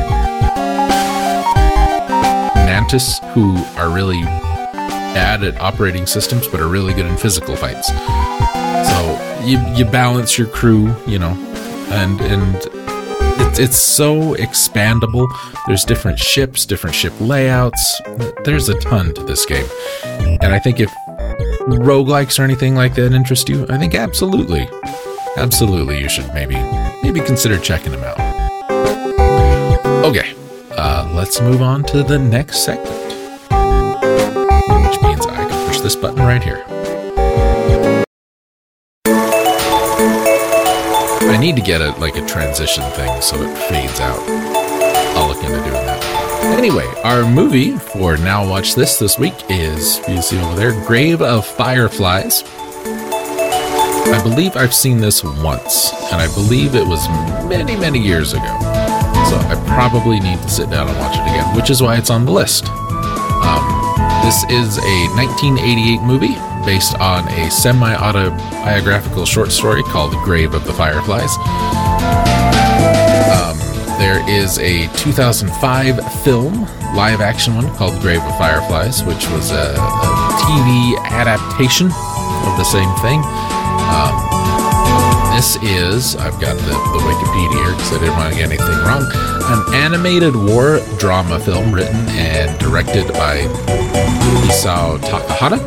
Mantis 2.55 3.19
who 3.35 3.55
are 3.77 3.91
really 3.91 4.23
bad 4.23 5.45
at 5.45 5.61
operating 5.61 6.07
systems, 6.07 6.49
but 6.49 6.59
are 6.59 6.69
really 6.69 6.95
good 6.95 7.05
in 7.05 7.19
physical 7.19 7.55
fights. 7.55 7.89
So 7.89 9.43
you 9.45 9.59
you 9.75 9.85
balance 9.85 10.39
your 10.39 10.49
crew, 10.49 10.97
you 11.07 11.19
know, 11.19 11.35
and 11.91 12.19
and 12.23 12.57
it's, 13.41 13.59
it's 13.59 13.77
so 13.77 14.35
expandable. 14.37 15.29
There's 15.67 15.85
different 15.85 16.19
ships, 16.19 16.65
different 16.65 16.97
ship 16.97 17.13
layouts. 17.21 18.01
There's 18.45 18.71
a 18.71 18.79
ton 18.81 19.13
to 19.15 19.23
this 19.23 19.45
game, 19.45 19.69
and 20.41 20.55
I 20.55 20.59
think 20.59 20.81
if 20.81 20.91
roguelikes 21.77 22.39
or 22.39 22.43
anything 22.43 22.75
like 22.75 22.95
that 22.95 23.13
interest 23.13 23.49
you, 23.49 23.67
I 23.69 23.79
think 23.79 23.95
absolutely, 23.95 24.69
absolutely 25.37 26.01
you 26.01 26.09
should 26.09 26.33
maybe 26.33 26.57
maybe 27.03 27.21
consider 27.21 27.59
checking 27.59 27.93
them 27.93 28.03
out. 28.05 28.19
Okay, 30.05 30.35
uh, 30.73 31.11
let's 31.15 31.41
move 31.41 31.61
on 31.61 31.85
to 31.85 32.03
the 32.03 32.19
next 32.19 32.65
segment, 32.65 32.89
which 34.87 35.03
means 35.03 35.27
I 35.27 35.47
can 35.49 35.69
push 35.69 35.81
this 35.81 35.97
button 35.97 36.23
right 36.23 36.43
here. 36.43 36.65
I 41.31 41.37
need 41.41 41.57
to 41.57 41.63
get 41.63 41.81
a 41.81 41.91
like 42.01 42.17
a 42.17 42.27
transition 42.27 42.83
thing 42.93 43.21
so 43.21 43.37
it 43.43 43.57
fades 43.69 44.01
out. 44.01 44.19
I'll 45.17 45.29
look 45.29 45.43
into 45.45 45.63
doing. 45.63 45.78
Anyway, 46.57 46.87
our 47.05 47.25
movie 47.31 47.77
for 47.77 48.17
Now 48.17 48.49
Watch 48.49 48.75
This 48.75 48.99
this 48.99 49.19
week 49.19 49.35
is, 49.49 50.01
you 50.09 50.21
see 50.23 50.39
over 50.41 50.57
there, 50.57 50.73
Grave 50.87 51.23
of 51.23 51.47
Fireflies. 51.47 52.43
I 54.11 54.21
believe 54.23 54.57
I've 54.57 54.75
seen 54.75 54.99
this 54.99 55.23
once, 55.23 55.93
and 56.11 56.21
I 56.21 56.33
believe 56.35 56.75
it 56.75 56.87
was 56.87 57.07
many, 57.49 57.77
many 57.77 57.99
years 57.99 58.33
ago. 58.33 58.43
So 58.43 59.37
I 59.37 59.63
probably 59.69 60.21
need 60.21 60.41
to 60.43 60.49
sit 60.49 60.71
down 60.71 60.89
and 60.89 60.99
watch 60.99 61.17
it 61.17 61.23
again, 61.23 61.55
which 61.55 61.71
is 61.71 61.83
why 61.83 61.97
it's 61.97 62.11
on 62.11 62.25
the 62.25 62.33
list. 62.33 62.67
Um, 62.67 63.65
this 64.25 64.43
is 64.45 64.79
a 64.79 64.99
1988 65.17 66.01
movie 66.03 66.35
based 66.65 66.95
on 66.99 67.29
a 67.29 67.51
semi 67.51 67.95
autobiographical 67.95 69.25
short 69.27 69.53
story 69.53 69.83
called 69.85 70.13
Grave 70.25 70.55
of 70.55 70.65
the 70.65 70.73
Fireflies. 70.73 71.37
There 73.99 74.23
is 74.31 74.59
a 74.59 74.87
2005 74.97 76.23
film, 76.23 76.63
live 76.95 77.21
action 77.21 77.57
one 77.57 77.69
called 77.75 78.01
Grave 78.01 78.23
of 78.23 78.39
Fireflies, 78.39 79.03
which 79.03 79.29
was 79.31 79.51
a, 79.51 79.75
a 79.75 80.33
TV 80.39 80.97
adaptation 80.99 81.87
of 81.87 82.57
the 82.57 82.65
same 82.65 82.95
thing. 83.03 83.21
Um, 83.91 84.39
this 85.35 85.57
is, 85.63 86.15
I've 86.17 86.41
got 86.41 86.57
the, 86.57 86.75
the 86.95 87.01
Wikipedia 87.03 87.65
here 87.65 87.73
because 87.73 87.93
I 87.93 87.99
didn't 87.99 88.17
want 88.17 88.33
to 88.33 88.39
get 88.39 88.49
anything 88.49 88.79
wrong, 88.87 89.03
an 89.51 89.75
animated 89.75 90.37
war 90.37 90.81
drama 90.99 91.41
film 91.41 91.73
written 91.75 91.97
and 92.11 92.57
directed 92.61 93.09
by 93.15 93.39
Isao 94.47 94.99
Takahata, 94.99 95.59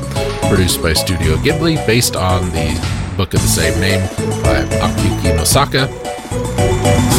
produced 0.49 0.81
by 0.81 0.93
Studio 0.93 1.35
Ghibli, 1.37 1.85
based 1.85 2.15
on 2.15 2.49
the 2.51 2.79
book 3.17 3.33
of 3.33 3.41
the 3.41 3.47
same 3.47 3.79
name 3.81 4.01
by 4.41 4.63
Akiyuki 4.79 5.37
Nosaka. 5.37 6.20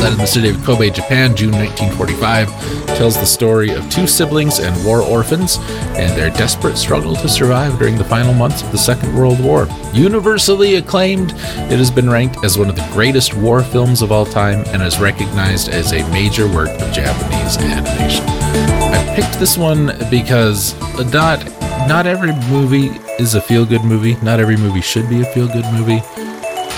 Set 0.03 0.13
in 0.13 0.19
the 0.19 0.27
city 0.27 0.49
of 0.49 0.63
Kobe, 0.65 0.91
Japan, 0.91 1.37
June 1.37 1.53
1945, 1.53 2.49
tells 2.97 3.15
the 3.15 3.25
story 3.25 3.71
of 3.71 3.89
two 3.91 4.07
siblings 4.07 4.59
and 4.59 4.85
war 4.85 5.01
orphans 5.03 5.59
and 5.97 6.17
their 6.19 6.31
desperate 6.31 6.77
struggle 6.77 7.15
to 7.17 7.29
survive 7.29 7.79
during 7.79 7.97
the 7.97 8.05
final 8.05 8.35
months 8.35 8.63
of 8.63 8.73
the 8.73 8.79
Second 8.79 9.17
World 9.17 9.41
War. 9.41 9.69
Universally 9.93 10.77
acclaimed, 10.77 11.33
it 11.33 11.79
has 11.79 11.91
been 11.91 12.11
ranked 12.11 12.45
as 12.45 12.59
one 12.59 12.69
of 12.69 12.77
the 12.77 12.89
greatest 12.93 13.35
war 13.35 13.63
films 13.63 14.03
of 14.03 14.13
all 14.13 14.27
time 14.27 14.65
and 14.69 14.83
is 14.83 14.99
recognized 14.99 15.69
as 15.69 15.93
a 15.93 16.09
major 16.11 16.49
work 16.49 16.71
of 16.71 16.93
Japanese 16.93 17.57
animation. 17.59 18.25
I 18.27 19.15
picked 19.15 19.39
this 19.39 19.57
one 19.57 19.93
because 20.11 20.75
not 21.13 21.45
not 21.89 22.07
every 22.07 22.33
movie 22.49 22.91
is 23.19 23.35
a 23.35 23.41
feel 23.41 23.65
good 23.65 23.85
movie. 23.85 24.17
Not 24.23 24.41
every 24.41 24.57
movie 24.57 24.81
should 24.81 25.09
be 25.09 25.21
a 25.23 25.25
feel 25.25 25.49
good 25.49 25.65
movie. 25.73 26.01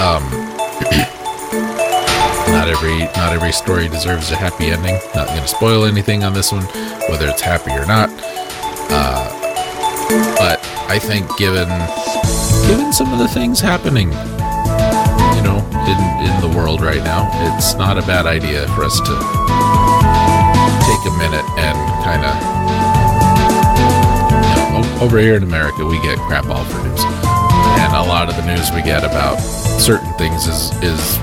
Um, 0.01 0.23
not 2.55 2.69
every 2.69 2.99
not 3.19 3.33
every 3.33 3.51
story 3.51 3.89
deserves 3.89 4.31
a 4.31 4.37
happy 4.37 4.67
ending. 4.67 4.95
Not 5.13 5.27
to 5.27 5.49
spoil 5.49 5.85
anything 5.87 6.23
on 6.23 6.33
this 6.33 6.53
one, 6.53 6.63
whether 7.11 7.27
it's 7.27 7.43
happy 7.43 7.73
or 7.73 7.85
not. 7.85 8.09
Uh, 8.95 9.27
but 10.39 10.61
I 10.89 11.01
think 11.01 11.27
given 11.37 11.67
given 12.71 12.93
some 12.93 13.13
of 13.13 13.19
the 13.19 13.27
things 13.27 13.59
happening, 13.59 14.13
you 15.35 15.43
know, 15.43 15.59
in 15.91 15.99
in 16.31 16.41
the 16.41 16.57
world 16.57 16.81
right 16.81 17.03
now, 17.03 17.29
it's 17.57 17.75
not 17.75 17.99
a 17.99 18.03
bad 18.03 18.25
idea 18.25 18.69
for 18.69 18.85
us 18.85 19.01
to 19.01 19.15
take 20.87 21.03
a 21.11 21.15
minute 21.19 21.47
and 21.59 21.77
kind 22.07 22.25
of 22.25 22.35
over 25.03 25.19
here 25.19 25.35
in 25.35 25.43
America, 25.43 25.85
we 25.85 26.01
get 26.03 26.19
crap 26.19 26.47
all 26.47 26.65
for 26.65 26.79
news, 26.87 27.03
and 27.03 27.93
a 27.95 28.03
lot 28.03 28.29
of 28.29 28.37
the 28.37 28.47
news 28.47 28.71
we 28.71 28.81
get 28.81 29.03
about 29.03 29.41
certain 29.41 30.13
things 30.15 30.47
is 30.47 30.71
is 30.83 31.19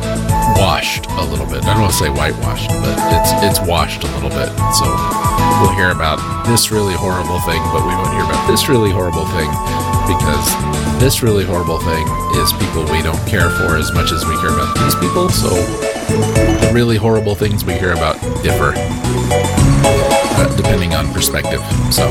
washed 0.62 1.08
a 1.18 1.26
little 1.26 1.48
bit. 1.48 1.66
I 1.66 1.74
don't 1.74 1.82
want 1.82 1.92
to 1.92 1.98
say 1.98 2.10
whitewashed, 2.10 2.70
but 2.70 2.94
it's 3.18 3.34
it's 3.42 3.68
washed 3.68 4.04
a 4.04 4.10
little 4.14 4.30
bit. 4.30 4.54
So 4.78 4.86
we'll 5.58 5.74
hear 5.74 5.90
about 5.90 6.22
this 6.46 6.70
really 6.70 6.94
horrible 6.94 7.40
thing, 7.42 7.58
but 7.74 7.82
we 7.82 7.90
won't 7.98 8.14
hear 8.14 8.22
about 8.22 8.46
this 8.46 8.70
really 8.70 8.92
horrible 8.92 9.26
thing 9.34 9.50
because 10.06 10.46
this 11.02 11.24
really 11.24 11.44
horrible 11.44 11.80
thing 11.80 12.06
is 12.38 12.54
people 12.54 12.86
we 12.94 13.02
don't 13.02 13.18
care 13.26 13.50
for 13.50 13.76
as 13.76 13.92
much 13.92 14.12
as 14.12 14.24
we 14.24 14.38
care 14.38 14.54
about 14.54 14.78
these 14.78 14.94
people. 15.02 15.30
So 15.30 15.50
the 15.50 16.72
really 16.76 16.96
horrible 16.96 17.34
things 17.34 17.66
we 17.66 17.74
hear 17.74 17.94
about 17.94 18.22
differ 18.44 18.74
uh, 18.78 20.56
depending 20.58 20.94
on 20.94 21.12
perspective. 21.12 21.62
So. 21.90 22.06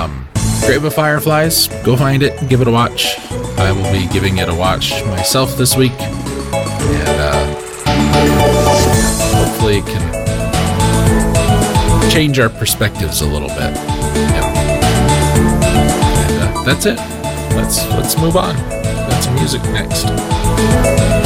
Um, 0.00 0.26
Grave 0.64 0.84
of 0.84 0.94
Fireflies, 0.94 1.68
go 1.84 1.96
find 1.96 2.22
it, 2.22 2.48
give 2.48 2.62
it 2.62 2.68
a 2.68 2.70
watch. 2.70 3.18
I 3.58 3.72
will 3.72 3.92
be 3.92 4.06
giving 4.12 4.38
it 4.38 4.48
a 4.48 4.54
watch 4.54 4.92
myself 5.06 5.56
this 5.56 5.76
week, 5.76 5.92
hopefully 9.72 9.80
can 9.92 10.12
change 12.10 12.38
our 12.38 12.50
perspectives 12.50 13.22
a 13.22 13.26
little 13.26 13.48
bit. 13.48 13.74
Yeah. 13.74 14.52
And 16.28 16.56
uh, 16.56 16.64
that's 16.64 16.86
it. 16.86 16.98
Let's 17.56 17.88
let's 17.90 18.18
move 18.18 18.36
on. 18.36 18.56
Some 19.22 19.34
music 19.36 19.62
next. 19.64 21.21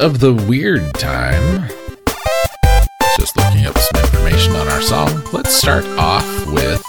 Of 0.00 0.18
the 0.18 0.32
weird 0.32 0.94
time. 0.94 1.68
Just 3.18 3.36
looking 3.36 3.66
up 3.66 3.76
some 3.76 4.02
information 4.02 4.56
on 4.56 4.66
our 4.68 4.80
song. 4.80 5.22
Let's 5.30 5.52
start 5.52 5.84
off 5.98 6.24
with 6.46 6.82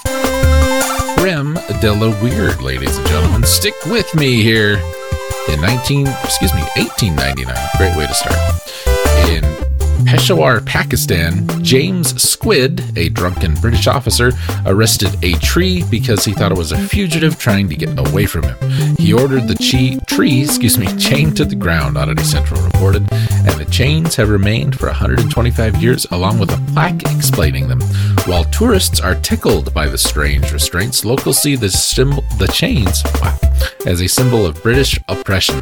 Creme 1.18 1.56
de 1.82 1.92
la 1.92 2.10
Weird, 2.24 2.62
ladies 2.62 2.98
and 2.98 3.08
gentlemen. 3.08 3.44
Stick 3.44 3.74
with 3.88 4.16
me 4.16 4.42
here. 4.42 4.82
In 5.50 5.60
19, 5.60 6.08
excuse 6.24 6.54
me, 6.54 6.62
1899. 6.78 7.56
Great 7.78 7.98
way 7.98 8.08
to 8.08 8.14
start. 8.14 8.61
Peshawar, 10.06 10.62
Pakistan, 10.62 11.48
James 11.64 12.22
Squid, 12.22 12.98
a 12.98 13.10
drunken 13.10 13.54
British 13.56 13.88
officer, 13.88 14.32
arrested 14.66 15.16
a 15.24 15.34
tree 15.34 15.84
because 15.90 16.26
he 16.26 16.34
thought 16.34 16.52
it 16.52 16.58
was 16.58 16.72
a 16.72 16.78
fugitive 16.78 17.40
trying 17.40 17.70
to 17.70 17.76
get 17.76 17.98
away 17.98 18.26
from 18.26 18.44
him. 18.44 18.96
He 18.98 19.14
ordered 19.14 19.48
the 19.48 19.56
chi- 19.56 20.04
tree, 20.06 20.42
excuse 20.42 20.78
me, 20.78 20.88
chained 20.98 21.38
to 21.38 21.46
the 21.46 21.56
ground, 21.56 21.98
Oddity 21.98 22.24
Central 22.24 22.62
reported, 22.62 23.08
and 23.12 23.60
the 23.60 23.68
chains 23.72 24.16
have 24.16 24.30
remained 24.30 24.78
for 24.78 24.88
125 24.88 25.82
years 25.82 26.06
along 26.12 26.40
with 26.40 26.52
a 26.52 26.72
plaque 26.74 27.04
explaining 27.04 27.68
them. 27.68 27.82
While 28.26 28.44
tourists 28.46 29.00
are 29.00 29.16
tickled 29.16 29.74
by 29.74 29.88
the 29.88 29.98
strange 29.98 30.52
restraints, 30.52 31.06
locals 31.06 31.42
see 31.42 31.56
the, 31.56 31.68
the 32.38 32.48
chains 32.54 33.04
wow, 33.22 33.38
as 33.86 34.02
a 34.02 34.08
symbol 34.08 34.46
of 34.46 34.62
British 34.62 35.00
oppression. 35.08 35.62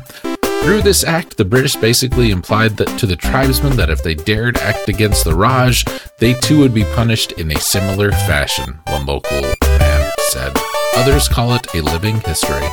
Through 0.62 0.82
this 0.84 1.04
act, 1.04 1.38
the 1.38 1.45
British 1.45 1.76
basically 1.76 2.32
implied 2.32 2.78
that 2.78 3.00
to 3.00 3.08
the 3.08 3.15
tribesmen 3.15 3.78
that 3.78 3.89
if 3.89 4.04
they 4.04 4.13
dared 4.13 4.58
act 4.58 4.89
against 4.89 5.24
the 5.24 5.34
Raj, 5.34 5.86
they 6.19 6.34
too 6.34 6.60
would 6.60 6.74
be 6.74 6.84
punished 6.84 7.32
in 7.34 7.52
a 7.52 7.60
similar 7.60 8.12
fashion, 8.12 8.80
one 8.88 9.06
local 9.06 9.41
man 9.41 10.12
said. 10.30 10.54
Others 10.95 11.28
call 11.30 11.54
it 11.54 11.74
a 11.74 11.82
living 11.82 12.19
history. 12.22 12.67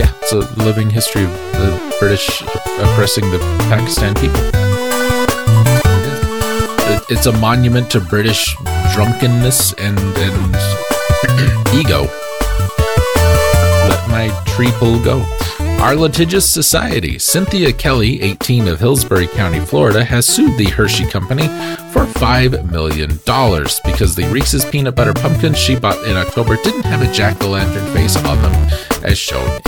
Yeah, 0.00 0.10
it's 0.20 0.32
a 0.32 0.38
living 0.64 0.90
history 0.90 1.24
of 1.24 1.30
the 1.30 1.96
British 2.00 2.42
oppressing 2.42 3.30
the 3.30 3.38
Pakistan 3.68 4.14
people. 4.14 4.40
It's 7.08 7.26
a 7.26 7.32
monument 7.40 7.90
to 7.90 8.00
British 8.00 8.56
drunkenness 8.94 9.74
and, 9.74 9.98
and 9.98 10.56
ego. 11.74 12.08
Let 13.86 14.08
my 14.08 14.30
tree 14.46 14.70
pull 14.78 14.98
go. 15.04 15.24
Our 15.82 15.96
litigious 15.96 16.48
society. 16.48 17.18
Cynthia 17.18 17.72
Kelly, 17.72 18.22
18 18.22 18.68
of 18.68 18.78
Hillsborough 18.78 19.26
County, 19.26 19.58
Florida, 19.58 20.04
has 20.04 20.24
sued 20.24 20.56
the 20.56 20.70
Hershey 20.70 21.06
Company 21.06 21.48
for 21.90 22.06
$5 22.06 22.70
million 22.70 23.08
because 23.84 24.14
the 24.14 24.30
Reese's 24.30 24.64
peanut 24.64 24.94
butter 24.94 25.12
pumpkins 25.12 25.58
she 25.58 25.74
bought 25.74 26.00
in 26.06 26.16
October 26.16 26.54
didn't 26.62 26.84
have 26.84 27.02
a 27.02 27.12
jack 27.12 27.42
o' 27.42 27.48
lantern 27.48 27.92
face 27.92 28.16
on 28.16 28.40
them, 28.40 28.52
as 29.02 29.18
shown 29.18 29.60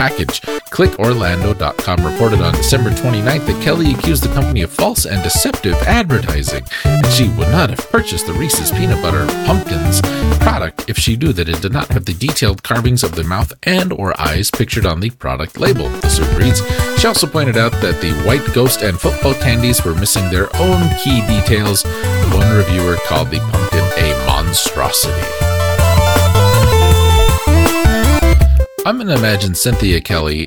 package. 0.00 0.40
ClickOrlando.com 0.72 2.06
reported 2.06 2.40
on 2.40 2.54
December 2.54 2.88
29th 2.88 3.44
that 3.44 3.62
Kelly 3.62 3.92
accused 3.92 4.22
the 4.22 4.32
company 4.32 4.62
of 4.62 4.72
false 4.72 5.04
and 5.04 5.22
deceptive 5.22 5.74
advertising, 5.82 6.64
and 6.86 7.06
she 7.08 7.28
would 7.28 7.50
not 7.50 7.68
have 7.68 7.86
purchased 7.90 8.26
the 8.26 8.32
Reese's 8.32 8.70
peanut 8.70 9.02
butter 9.02 9.26
pumpkins 9.44 10.00
product 10.40 10.88
if 10.88 10.96
she 10.96 11.16
knew 11.16 11.34
that 11.34 11.50
it 11.50 11.60
did 11.60 11.72
not 11.72 11.88
have 11.88 12.06
the 12.06 12.14
detailed 12.14 12.62
carvings 12.62 13.02
of 13.04 13.14
the 13.14 13.24
mouth 13.24 13.52
and 13.64 13.92
or 13.92 14.18
eyes 14.18 14.50
pictured 14.50 14.86
on 14.86 15.00
the 15.00 15.10
product 15.10 15.58
label. 15.58 15.90
The 16.00 16.08
suit 16.08 16.38
reads. 16.38 16.62
She 16.98 17.06
also 17.06 17.26
pointed 17.26 17.58
out 17.58 17.72
that 17.82 18.00
the 18.00 18.14
white 18.26 18.54
ghost 18.54 18.80
and 18.80 18.98
football 18.98 19.34
candies 19.34 19.84
were 19.84 19.94
missing 19.94 20.30
their 20.30 20.48
own 20.56 20.80
key 20.96 21.20
details. 21.26 21.84
One 22.32 22.56
reviewer 22.56 22.96
called 23.06 23.28
the 23.28 23.40
pumpkin 23.52 23.84
a 23.98 24.26
monstrosity. 24.26 25.49
I'm 28.90 28.96
going 28.96 29.06
to 29.06 29.14
imagine 29.14 29.54
Cynthia 29.54 30.00
Kelly 30.00 30.46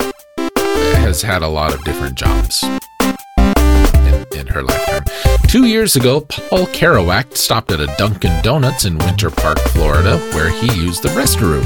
has 0.97 1.21
had 1.21 1.43
a 1.43 1.47
lot 1.47 1.73
of 1.73 1.81
different 1.85 2.15
jobs 2.15 2.61
in, 2.61 4.25
in 4.35 4.47
her 4.47 4.61
lifetime. 4.61 5.05
Two 5.47 5.65
years 5.65 5.95
ago, 5.95 6.19
Paul 6.19 6.65
Kerouac 6.65 7.37
stopped 7.37 7.71
at 7.71 7.79
a 7.79 7.87
Dunkin' 7.97 8.41
Donuts 8.41 8.83
in 8.83 8.97
Winter 8.97 9.29
Park, 9.29 9.59
Florida, 9.59 10.17
where 10.33 10.49
he 10.49 10.65
used 10.75 11.03
the 11.03 11.09
restroom, 11.09 11.63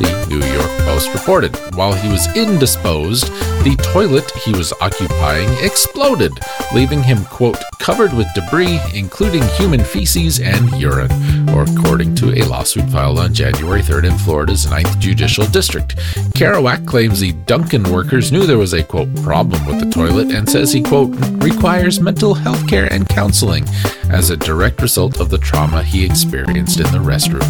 the 0.00 0.26
New 0.28 0.44
York 0.44 0.68
Post 0.80 1.14
reported. 1.14 1.56
While 1.74 1.94
he 1.94 2.10
was 2.10 2.26
indisposed, 2.36 3.28
the 3.64 3.76
toilet 3.94 4.30
he 4.32 4.52
was 4.52 4.74
occupying 4.82 5.48
exploded, 5.64 6.32
leaving 6.74 7.02
him, 7.02 7.24
quote, 7.24 7.56
covered 7.78 8.12
with 8.12 8.26
debris, 8.34 8.78
including 8.92 9.42
human 9.56 9.82
feces 9.82 10.40
and 10.40 10.70
urine, 10.78 11.08
or 11.54 11.62
according 11.62 12.14
to 12.16 12.32
a 12.38 12.44
lawsuit 12.46 12.88
filed 12.90 13.18
on 13.18 13.34
January 13.34 13.80
3rd 13.82 14.10
in 14.10 14.18
Florida's 14.18 14.66
9th 14.66 14.98
Judicial 14.98 15.46
District. 15.46 15.96
Kerouac 16.36 16.86
claims 16.86 17.20
the 17.20 17.32
Dunkin' 17.32 17.90
workers 17.92 18.32
knew 18.32 18.46
there 18.46 18.58
was 18.58 18.74
a, 18.74 18.82
quote, 18.82 19.14
problem 19.22 19.64
with 19.66 19.80
the 19.80 19.90
toilet 19.90 20.30
and 20.30 20.48
says 20.48 20.72
he, 20.72 20.82
quote, 20.82 21.10
requires 21.42 22.00
mental 22.00 22.34
health 22.34 22.66
care 22.68 22.92
and 22.92 23.08
counseling 23.08 23.64
as 24.10 24.30
a 24.30 24.36
direct 24.36 24.80
result 24.82 25.20
of 25.20 25.30
the 25.30 25.38
trauma 25.38 25.82
he 25.82 26.04
experienced 26.04 26.80
in 26.80 26.86
the 26.92 26.98
restroom. 26.98 27.42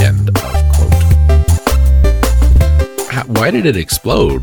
End 0.00 0.28
of 0.28 0.34
quote. 0.34 1.10
Why 3.36 3.50
did 3.50 3.64
it 3.64 3.76
explode? 3.76 4.42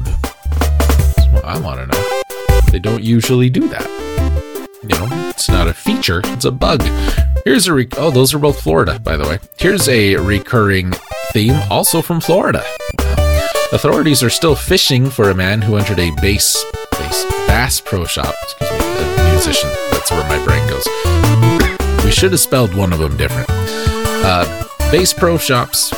I 1.43 1.59
want 1.59 1.79
to 1.79 1.85
know. 1.87 2.21
They 2.71 2.79
don't 2.79 3.03
usually 3.03 3.49
do 3.49 3.67
that. 3.67 3.96
You 4.89 4.97
know, 4.99 5.29
it's 5.29 5.49
not 5.49 5.67
a 5.67 5.73
feature, 5.73 6.21
it's 6.25 6.45
a 6.45 6.51
bug. 6.51 6.81
Here's 7.43 7.67
a 7.67 7.73
re- 7.73 7.89
oh, 7.97 8.09
those 8.09 8.33
are 8.33 8.39
both 8.39 8.61
Florida, 8.61 8.99
by 8.99 9.17
the 9.17 9.27
way. 9.27 9.39
Here's 9.57 9.87
a 9.89 10.15
recurring 10.15 10.93
theme, 11.31 11.59
also 11.69 12.01
from 12.01 12.21
Florida. 12.21 12.63
Authorities 13.73 14.23
are 14.23 14.29
still 14.29 14.55
fishing 14.55 15.09
for 15.09 15.29
a 15.29 15.35
man 15.35 15.61
who 15.61 15.75
entered 15.75 15.99
a 15.99 16.11
base, 16.21 16.63
base 16.91 17.25
Bass 17.47 17.81
Pro 17.81 18.05
Shop. 18.05 18.33
Excuse 18.43 18.71
me, 18.71 18.77
a 18.77 19.31
musician. 19.31 19.69
That's 19.91 20.09
where 20.09 20.27
my 20.29 20.43
brain 20.45 20.65
goes. 20.69 20.85
We 22.05 22.11
should 22.11 22.31
have 22.31 22.39
spelled 22.39 22.73
one 22.73 22.93
of 22.93 22.99
them 22.99 23.17
different. 23.17 23.49
Uh, 23.49 24.63
Bass 24.89 25.11
Pro 25.13 25.37
Shops 25.37 25.91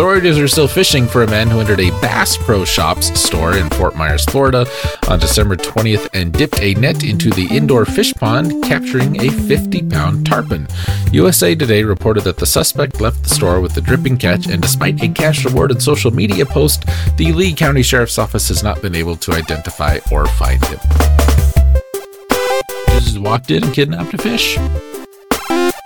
Authorities 0.00 0.38
are 0.38 0.48
still 0.48 0.66
fishing 0.66 1.06
for 1.06 1.24
a 1.24 1.26
man 1.26 1.50
who 1.50 1.60
entered 1.60 1.78
a 1.78 1.90
Bass 2.00 2.34
Pro 2.34 2.64
Shops 2.64 3.20
store 3.20 3.54
in 3.58 3.68
Fort 3.68 3.94
Myers, 3.96 4.24
Florida 4.24 4.66
on 5.10 5.18
December 5.18 5.56
20th 5.56 6.08
and 6.14 6.32
dipped 6.32 6.58
a 6.62 6.72
net 6.76 7.04
into 7.04 7.28
the 7.28 7.46
indoor 7.54 7.84
fish 7.84 8.14
pond, 8.14 8.64
capturing 8.64 9.20
a 9.20 9.28
50 9.28 9.90
pound 9.90 10.24
tarpon. 10.24 10.66
USA 11.12 11.54
Today 11.54 11.84
reported 11.84 12.24
that 12.24 12.38
the 12.38 12.46
suspect 12.46 13.02
left 13.02 13.24
the 13.24 13.28
store 13.28 13.60
with 13.60 13.74
the 13.74 13.82
dripping 13.82 14.16
catch, 14.16 14.46
and 14.46 14.62
despite 14.62 15.02
a 15.02 15.08
cash 15.08 15.44
reward 15.44 15.70
and 15.70 15.82
social 15.82 16.10
media 16.10 16.46
post, 16.46 16.86
the 17.18 17.30
Lee 17.34 17.52
County 17.52 17.82
Sheriff's 17.82 18.16
Office 18.16 18.48
has 18.48 18.62
not 18.62 18.80
been 18.80 18.94
able 18.94 19.16
to 19.16 19.32
identify 19.32 19.98
or 20.10 20.26
find 20.28 20.64
him. 20.64 20.80
Just 22.88 23.18
walked 23.18 23.50
in 23.50 23.64
and 23.64 23.74
kidnapped 23.74 24.14
a 24.14 24.18
fish. 24.18 24.56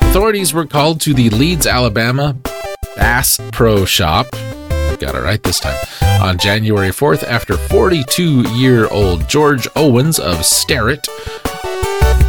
Authorities 0.03 0.55
were 0.55 0.67
called 0.67 1.01
to 1.01 1.15
the 1.15 1.31
Leeds, 1.31 1.67
Alabama 1.67 2.37
Bass 2.97 3.41
Pro 3.53 3.85
Shop. 3.85 4.31
Got 4.99 5.15
it 5.15 5.23
right 5.23 5.43
this 5.43 5.61
time. 5.61 5.77
On 6.21 6.39
January 6.39 6.91
4th, 6.91 7.25
after 7.25 7.57
42 7.57 8.43
year 8.55 8.89
old 8.89 9.29
George 9.29 9.69
Owens 9.77 10.19
of 10.19 10.45
Sterrett, 10.45 11.07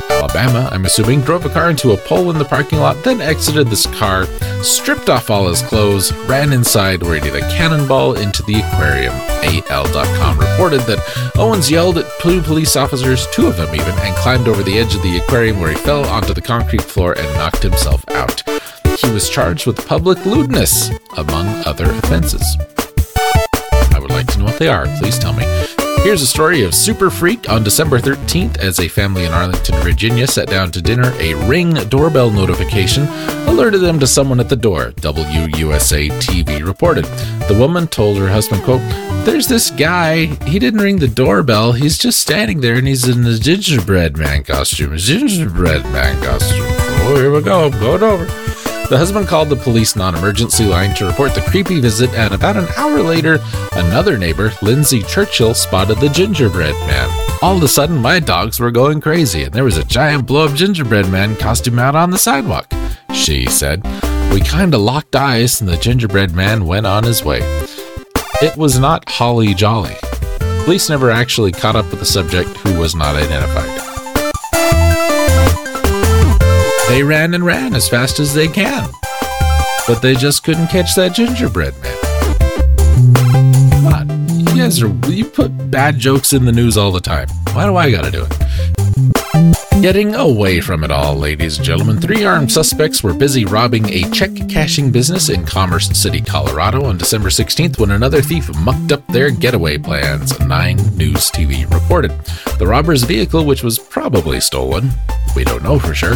Alabama, 0.09 0.67
I'm 0.71 0.85
assuming, 0.85 1.21
drove 1.21 1.45
a 1.45 1.49
car 1.49 1.69
into 1.69 1.91
a 1.91 1.97
pole 1.97 2.31
in 2.31 2.39
the 2.39 2.45
parking 2.45 2.79
lot, 2.79 3.03
then 3.03 3.21
exited 3.21 3.67
this 3.67 3.85
car, 3.85 4.25
stripped 4.63 5.09
off 5.09 5.29
all 5.29 5.47
his 5.47 5.61
clothes, 5.61 6.11
ran 6.25 6.51
inside 6.51 7.03
where 7.03 7.15
he 7.15 7.21
did 7.21 7.35
a 7.35 7.47
cannonball 7.51 8.15
into 8.15 8.41
the 8.43 8.61
aquarium. 8.61 9.13
AL.com 9.43 10.39
reported 10.39 10.81
that 10.81 11.31
Owens 11.37 11.69
yelled 11.69 11.99
at 11.99 12.11
two 12.19 12.41
police 12.41 12.75
officers, 12.75 13.27
two 13.27 13.47
of 13.47 13.55
them 13.57 13.73
even, 13.75 13.93
and 13.99 14.15
climbed 14.17 14.47
over 14.47 14.63
the 14.63 14.77
edge 14.79 14.95
of 14.95 15.03
the 15.03 15.17
aquarium 15.17 15.59
where 15.59 15.69
he 15.69 15.77
fell 15.77 16.05
onto 16.05 16.33
the 16.33 16.41
concrete 16.41 16.81
floor 16.81 17.13
and 17.17 17.31
knocked 17.35 17.61
himself 17.61 18.03
out 18.09 18.41
he 19.05 19.13
was 19.13 19.29
charged 19.29 19.67
with 19.67 19.87
public 19.87 20.25
lewdness, 20.25 20.89
among 21.17 21.47
other 21.65 21.85
offenses. 21.85 22.57
I 23.93 23.99
would 23.99 24.11
like 24.11 24.27
to 24.33 24.39
know 24.39 24.45
what 24.45 24.57
they 24.57 24.67
are. 24.67 24.85
Please 24.97 25.19
tell 25.19 25.33
me. 25.33 25.43
Here's 26.03 26.21
a 26.21 26.27
story 26.27 26.63
of 26.63 26.75
Super 26.75 27.09
Freak 27.09 27.49
on 27.49 27.63
December 27.63 27.99
13th 27.99 28.57
as 28.57 28.79
a 28.79 28.87
family 28.87 29.25
in 29.25 29.31
Arlington, 29.31 29.75
Virginia 29.81 30.27
sat 30.27 30.47
down 30.47 30.71
to 30.71 30.81
dinner. 30.81 31.11
A 31.17 31.33
ring 31.47 31.73
doorbell 31.89 32.29
notification 32.29 33.07
alerted 33.47 33.81
them 33.81 33.99
to 33.99 34.07
someone 34.07 34.39
at 34.39 34.49
the 34.49 34.55
door, 34.55 34.91
WUSA 34.97 36.11
TV 36.21 36.65
reported. 36.65 37.05
The 37.47 37.57
woman 37.59 37.87
told 37.87 38.17
her 38.17 38.27
husband, 38.27 38.63
quote, 38.63 38.81
There's 39.25 39.47
this 39.47 39.71
guy. 39.71 40.25
He 40.45 40.59
didn't 40.59 40.81
ring 40.81 40.99
the 40.99 41.07
doorbell. 41.07 41.71
He's 41.73 41.97
just 41.97 42.19
standing 42.19 42.61
there 42.61 42.75
and 42.75 42.87
he's 42.87 43.07
in 43.07 43.25
a 43.25 43.37
gingerbread 43.37 44.17
man 44.17 44.43
costume. 44.43 44.95
Gingerbread 44.97 45.83
man 45.85 46.21
costume. 46.23 46.65
Oh, 47.07 47.15
here 47.15 47.31
we 47.31 47.41
go. 47.41 47.65
I'm 47.65 47.71
going 47.79 48.03
over. 48.03 48.54
The 48.87 48.97
husband 48.99 49.27
called 49.27 49.49
the 49.49 49.55
police 49.55 49.95
non 49.95 50.13
emergency 50.13 50.63
line 50.63 50.93
to 50.95 51.07
report 51.07 51.33
the 51.33 51.41
creepy 51.41 51.79
visit, 51.79 52.13
and 52.13 52.33
about 52.35 52.55
an 52.55 52.67
hour 52.77 53.01
later, 53.01 53.39
another 53.71 54.15
neighbor, 54.15 54.51
Lindsay 54.61 55.01
Churchill, 55.01 55.55
spotted 55.55 55.97
the 55.97 56.09
gingerbread 56.09 56.75
man. 56.87 57.09
All 57.41 57.57
of 57.57 57.63
a 57.63 57.67
sudden, 57.67 57.97
my 57.97 58.19
dogs 58.19 58.59
were 58.59 58.69
going 58.69 59.01
crazy, 59.01 59.43
and 59.43 59.53
there 59.53 59.63
was 59.63 59.77
a 59.77 59.83
giant 59.83 60.27
blow 60.27 60.45
up 60.45 60.53
gingerbread 60.53 61.09
man 61.09 61.35
costume 61.35 61.79
out 61.79 61.95
on 61.95 62.11
the 62.11 62.17
sidewalk, 62.19 62.71
she 63.11 63.47
said. 63.47 63.83
We 64.31 64.41
kinda 64.41 64.77
locked 64.77 65.15
eyes 65.15 65.61
and 65.61 65.69
the 65.69 65.77
gingerbread 65.77 66.35
man 66.35 66.67
went 66.67 66.85
on 66.85 67.03
his 67.05 67.23
way. 67.23 67.39
It 68.41 68.55
was 68.55 68.77
not 68.77 69.09
Holly 69.09 69.53
Jolly. 69.53 69.95
Police 70.63 70.89
never 70.89 71.09
actually 71.09 71.53
caught 71.53 71.75
up 71.75 71.89
with 71.89 71.99
the 71.99 72.05
subject 72.05 72.49
who 72.57 72.77
was 72.77 72.95
not 72.95 73.15
identified. 73.15 73.84
They 76.87 77.01
ran 77.01 77.33
and 77.33 77.43
ran 77.43 77.73
as 77.73 77.89
fast 77.89 78.19
as 78.19 78.33
they 78.33 78.47
can, 78.47 78.89
but 79.87 80.01
they 80.01 80.13
just 80.13 80.43
couldn't 80.43 80.67
catch 80.67 80.95
that 80.95 81.15
gingerbread 81.15 81.73
man. 81.81 81.97
Come 83.71 83.87
on, 83.87 84.39
you 84.39 84.45
guys 84.45 84.81
are, 84.83 84.93
you 85.09 85.25
put 85.25 85.71
bad 85.71 85.97
jokes 85.97 86.31
in 86.31 86.45
the 86.45 86.51
news 86.51 86.77
all 86.77 86.91
the 86.91 87.01
time. 87.01 87.27
Why 87.53 87.65
do 87.65 87.75
I 87.75 87.89
gotta 87.89 88.11
do 88.11 88.25
it? 88.29 89.65
Getting 89.81 90.15
away 90.15 90.61
from 90.61 90.83
it 90.83 90.91
all, 90.91 91.15
ladies 91.15 91.57
and 91.57 91.65
gentlemen, 91.65 91.99
three 91.99 92.23
armed 92.23 92.51
suspects 92.51 93.03
were 93.03 93.13
busy 93.13 93.45
robbing 93.45 93.89
a 93.89 94.09
check 94.11 94.31
cashing 94.47 94.91
business 94.91 95.29
in 95.29 95.45
Commerce 95.45 95.89
City, 95.89 96.21
Colorado 96.21 96.85
on 96.85 96.97
December 96.97 97.29
16th 97.29 97.79
when 97.79 97.91
another 97.91 98.21
thief 98.21 98.49
mucked 98.59 98.91
up 98.91 99.05
their 99.07 99.31
getaway 99.31 99.77
plans, 99.77 100.39
9 100.39 100.77
News 100.95 101.29
TV 101.29 101.69
reported. 101.73 102.11
The 102.57 102.67
robber's 102.67 103.03
vehicle, 103.03 103.45
which 103.45 103.63
was 103.63 103.77
probably 103.77 104.39
stolen, 104.39 104.91
we 105.35 105.43
don't 105.43 105.63
know 105.63 105.77
for 105.77 105.93
sure, 105.93 106.15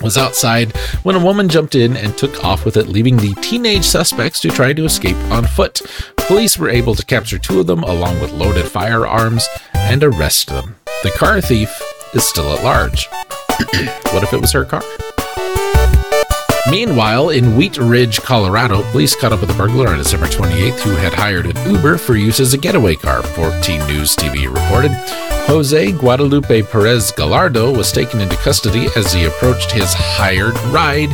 was 0.00 0.16
outside 0.16 0.76
when 1.02 1.16
a 1.16 1.24
woman 1.24 1.48
jumped 1.48 1.74
in 1.74 1.96
and 1.96 2.16
took 2.16 2.44
off 2.44 2.64
with 2.64 2.76
it, 2.76 2.88
leaving 2.88 3.16
the 3.16 3.34
teenage 3.36 3.84
suspects 3.84 4.40
to 4.40 4.48
try 4.48 4.72
to 4.72 4.84
escape 4.84 5.16
on 5.30 5.46
foot. 5.46 5.80
Police 6.16 6.58
were 6.58 6.68
able 6.68 6.94
to 6.94 7.04
capture 7.04 7.38
two 7.38 7.60
of 7.60 7.66
them 7.66 7.82
along 7.82 8.20
with 8.20 8.32
loaded 8.32 8.66
firearms 8.66 9.46
and 9.74 10.04
arrest 10.04 10.48
them. 10.48 10.76
The 11.02 11.10
car 11.10 11.40
thief 11.40 11.70
is 12.14 12.26
still 12.26 12.52
at 12.52 12.64
large. 12.64 13.08
what 14.12 14.22
if 14.22 14.32
it 14.32 14.40
was 14.40 14.52
her 14.52 14.64
car? 14.64 14.82
Meanwhile, 16.70 17.30
in 17.30 17.56
Wheat 17.56 17.78
Ridge, 17.78 18.20
Colorado, 18.20 18.82
police 18.90 19.16
caught 19.16 19.32
up 19.32 19.40
with 19.40 19.50
a 19.50 19.54
burglar 19.54 19.88
on 19.88 19.96
December 19.96 20.26
28th 20.26 20.80
who 20.80 20.90
had 20.96 21.14
hired 21.14 21.46
an 21.46 21.70
Uber 21.74 21.96
for 21.96 22.14
use 22.14 22.40
as 22.40 22.52
a 22.52 22.58
getaway 22.58 22.94
car, 22.94 23.22
14 23.22 23.86
News 23.86 24.14
TV 24.14 24.52
reported. 24.52 25.27
Jose 25.48 25.92
Guadalupe 25.92 26.62
Perez 26.62 27.10
Gallardo 27.10 27.74
was 27.74 27.90
taken 27.90 28.20
into 28.20 28.36
custody 28.36 28.86
as 28.96 29.12
he 29.12 29.24
approached 29.24 29.72
his 29.72 29.92
hired 29.94 30.58
ride 30.66 31.10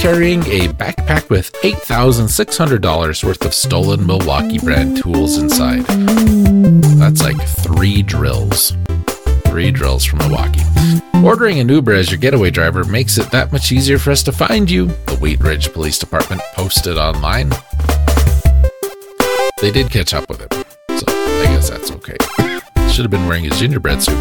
carrying 0.00 0.40
a 0.46 0.68
backpack 0.68 1.28
with 1.28 1.52
$8,600 1.62 3.22
worth 3.22 3.44
of 3.44 3.54
stolen 3.54 4.06
Milwaukee 4.06 4.58
brand 4.58 4.96
tools 4.96 5.38
inside. 5.38 5.84
That's 6.98 7.22
like 7.22 7.40
three 7.46 8.02
drills 8.02 8.72
three 9.54 9.70
drills 9.70 10.04
from 10.04 10.18
Milwaukee. 10.18 10.62
Ordering 11.24 11.60
an 11.60 11.68
Uber 11.68 11.92
as 11.92 12.10
your 12.10 12.18
getaway 12.18 12.50
driver 12.50 12.82
makes 12.82 13.18
it 13.18 13.30
that 13.30 13.52
much 13.52 13.70
easier 13.70 14.00
for 14.00 14.10
us 14.10 14.24
to 14.24 14.32
find 14.32 14.68
you, 14.68 14.86
the 15.06 15.16
Wheat 15.20 15.38
Ridge 15.38 15.72
Police 15.72 15.96
Department 15.96 16.40
posted 16.54 16.98
online. 16.98 17.50
They 19.60 19.70
did 19.70 19.92
catch 19.92 20.12
up 20.12 20.28
with 20.28 20.40
him, 20.40 20.64
so 20.98 21.04
I 21.06 21.44
guess 21.44 21.70
that's 21.70 21.92
okay. 21.92 22.16
Should 22.94 23.06
have 23.06 23.10
been 23.10 23.26
wearing 23.26 23.42
his 23.42 23.58
gingerbread 23.58 24.04
suit 24.04 24.16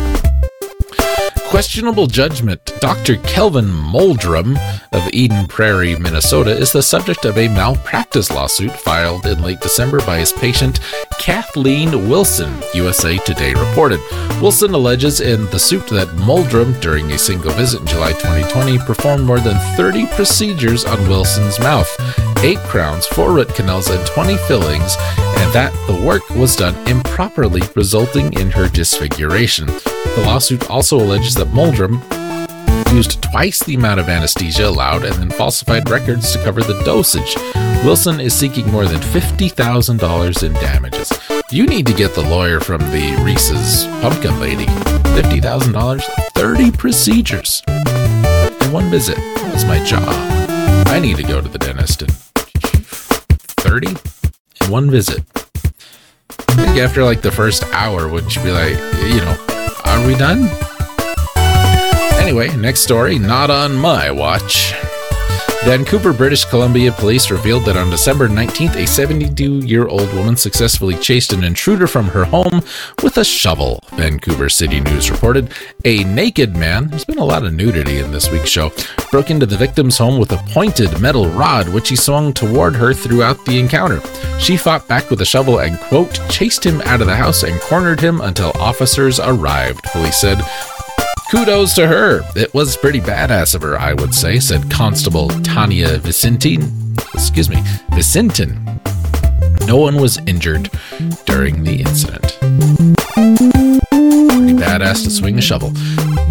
questionable 1.53 2.07
judgment, 2.07 2.73
Dr. 2.79 3.17
Kelvin 3.17 3.67
Molldrem 3.67 4.57
of 4.91 5.07
Eden 5.13 5.45
Prairie, 5.45 5.95
Minnesota, 5.99 6.49
is 6.49 6.71
the 6.71 6.81
subject 6.81 7.25
of 7.25 7.37
a 7.37 7.47
malpractice 7.49 8.31
lawsuit 8.31 8.71
filed 8.71 9.27
in 9.27 9.39
late 9.43 9.59
December 9.59 9.99
by 9.99 10.17
his 10.17 10.33
patient, 10.33 10.79
Kathleen 11.19 12.09
Wilson, 12.09 12.51
USA 12.73 13.19
Today 13.19 13.53
reported. 13.53 13.99
Wilson 14.41 14.73
alleges 14.73 15.21
in 15.21 15.45
the 15.51 15.59
suit 15.59 15.85
that 15.89 16.07
Molldrem, 16.15 16.81
during 16.81 17.11
a 17.11 17.19
single 17.19 17.51
visit 17.51 17.81
in 17.81 17.85
July 17.85 18.13
2020, 18.13 18.79
performed 18.79 19.23
more 19.23 19.39
than 19.39 19.59
30 19.77 20.07
procedures 20.07 20.85
on 20.85 21.07
Wilson's 21.07 21.59
mouth, 21.59 21.95
eight 22.43 22.57
crowns, 22.61 23.05
four 23.05 23.31
root 23.31 23.53
canals, 23.53 23.91
and 23.91 24.03
20 24.07 24.37
fillings, 24.47 24.95
and 24.97 25.53
that 25.53 25.71
the 25.85 26.03
work 26.03 26.27
was 26.31 26.55
done 26.55 26.75
improperly, 26.87 27.61
resulting 27.75 28.33
in 28.39 28.49
her 28.49 28.67
disfiguration. 28.67 29.67
The 30.15 30.21
lawsuit 30.27 30.69
also 30.69 30.97
alleges 30.97 31.33
that 31.35 31.42
Molldrem 31.47 32.01
used 32.93 33.21
twice 33.23 33.63
the 33.63 33.75
amount 33.75 33.99
of 33.99 34.08
anesthesia 34.08 34.67
allowed 34.67 35.03
and 35.03 35.15
then 35.15 35.29
falsified 35.32 35.89
records 35.89 36.32
to 36.32 36.43
cover 36.43 36.62
the 36.62 36.79
dosage. 36.84 37.36
Wilson 37.84 38.19
is 38.19 38.34
seeking 38.34 38.69
more 38.71 38.86
than 38.86 39.01
$50,000 39.01 40.43
in 40.43 40.53
damages. 40.53 41.12
You 41.51 41.65
need 41.65 41.86
to 41.88 41.93
get 41.93 42.13
the 42.13 42.21
lawyer 42.21 42.60
from 42.60 42.79
the 42.91 43.19
Reese's 43.23 43.86
Pumpkin 44.01 44.39
Lady. 44.39 44.65
$50,000, 44.65 46.01
30 46.34 46.71
procedures. 46.71 47.63
In 47.67 48.71
one 48.71 48.89
visit. 48.89 49.17
That's 49.17 49.65
my 49.65 49.84
job. 49.84 50.08
I 50.88 50.99
need 50.99 51.17
to 51.17 51.23
go 51.23 51.41
to 51.41 51.49
the 51.49 51.58
dentist 51.60 52.03
in 52.03 52.10
30 52.10 53.88
in 54.62 54.71
one 54.71 54.91
visit. 54.91 55.23
I 56.29 56.56
think 56.56 56.77
after 56.77 57.03
like 57.03 57.21
the 57.21 57.32
first 57.32 57.63
hour, 57.73 58.08
would 58.08 58.36
you 58.36 58.43
be 58.43 58.51
like, 58.51 58.77
you 59.01 59.17
know, 59.17 59.38
are 59.86 60.06
we 60.06 60.15
done? 60.15 60.49
Anyway, 62.34 62.58
next 62.58 62.80
story, 62.80 63.19
not 63.19 63.52
on 63.52 63.76
my 63.76 64.10
watch. 64.10 64.74
Vancouver, 65.65 66.12
British 66.12 66.46
Columbia 66.46 66.91
police 66.91 67.30
revealed 67.30 67.63
that 67.65 67.78
on 67.78 67.91
December 67.91 68.28
19th, 68.28 68.76
a 68.76 68.88
72 68.88 69.60
year 69.60 69.88
old 69.88 70.12
woman 70.15 70.36
successfully 70.36 70.96
chased 70.96 71.32
an 71.32 71.43
intruder 71.43 71.86
from 71.86 72.08
her 72.08 72.26
home 72.26 72.63
with 73.04 73.17
a 73.17 73.24
shovel. 73.24 73.84
Vancouver 73.91 74.50
City 74.50 74.82
News 74.82 75.12
reported 75.12 75.54
a 75.86 76.04
naked 76.06 76.58
man, 76.58 76.89
there's 76.89 77.06
been 77.06 77.19
a 77.19 77.24
lot 77.24 77.46
of 77.46 77.54
nudity 77.54 78.00
in 78.00 78.12
this 78.12 78.32
week's 78.32 78.50
show, 78.50 78.72
broke 79.12 79.30
into 79.30 79.46
the 79.46 79.56
victim's 79.56 80.00
home 80.00 80.19
with 80.19 80.32
a 80.32 80.43
pointed 80.50 81.00
metal 81.00 81.30
rod, 81.30 81.69
which 81.69 81.88
he 81.88 81.96
swung 81.96 82.34
toward 82.34 82.76
her 82.76 82.96
throughout 82.96 83.46
the 83.46 83.60
encounter. 83.60 84.02
She 84.39 84.58
fought 84.58 84.88
back 84.88 85.12
with 85.12 85.22
a 85.22 85.26
shovel 85.26 85.60
and, 85.60 85.80
quote, 85.80 86.19
chased 86.30 86.65
him 86.65 86.82
out 86.82 87.00
of 87.00 87.06
the 87.06 87.15
house 87.15 87.43
and 87.43 87.62
cornered 87.62 88.02
him 88.02 88.22
until 88.22 88.52
officers 88.56 89.19
arrived, 89.19 89.84
police 89.84 90.17
said. 90.17 90.42
Kudos 91.34 91.73
to 91.73 91.88
her. 91.88 92.21
It 92.36 92.54
was 92.54 92.77
pretty 92.77 93.00
badass 93.00 93.56
of 93.56 93.63
her, 93.63 93.75
I 93.75 93.96
would 93.96 94.13
say, 94.13 94.40
said 94.40 94.69
Constable 94.69 95.29
Tania 95.29 95.98
Visintin. 95.98 96.96
Excuse 97.15 97.50
me, 97.50 97.56
Vicentin. 97.90 98.56
No 99.65 99.77
one 99.77 99.96
was 99.96 100.19
injured 100.27 100.69
during 101.25 101.63
the 101.63 101.81
incident. 101.81 103.02
Badass 104.74 105.04
to 105.04 105.12
swing 105.12 105.38
a 105.38 105.42
shovel, 105.42 105.71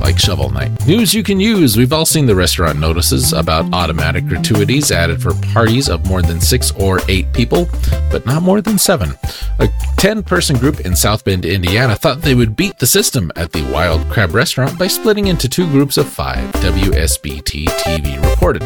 like 0.01 0.19
Shovel 0.19 0.51
Knight. 0.51 0.85
News 0.85 1.15
you 1.15 1.23
can 1.23 1.39
use. 1.39 1.77
We've 1.77 1.93
all 1.93 2.05
seen 2.05 2.27
the 2.27 2.35
restaurant 2.35 2.77
notices 2.77 3.33
about 3.33 3.73
automatic 3.73 4.27
gratuities 4.27 4.91
added 4.91 5.23
for 5.23 5.33
parties 5.53 5.89
of 5.89 6.05
more 6.09 6.23
than 6.23 6.41
six 6.41 6.73
or 6.73 6.99
eight 7.09 7.33
people, 7.33 7.69
but 8.11 8.27
not 8.27 8.43
more 8.43 8.61
than 8.61 8.79
seven. 8.79 9.13
A 9.61 9.69
10 9.99 10.25
person 10.25 10.59
group 10.59 10.81
in 10.81 10.97
South 10.97 11.25
Bend, 11.25 11.45
Indiana 11.45 11.95
thought 11.95 12.23
they 12.23 12.35
would 12.35 12.57
beat 12.57 12.81
the 12.81 12.87
system 12.89 13.31
at 13.37 13.53
the 13.53 13.63
Wild 13.73 14.05
Crab 14.11 14.35
restaurant 14.35 14.77
by 14.77 14.89
splitting 14.89 15.29
into 15.29 15.49
two 15.49 15.71
groups 15.71 15.97
of 15.97 16.09
five, 16.09 16.53
WSBT 16.55 17.67
TV 17.67 18.29
reported. 18.29 18.65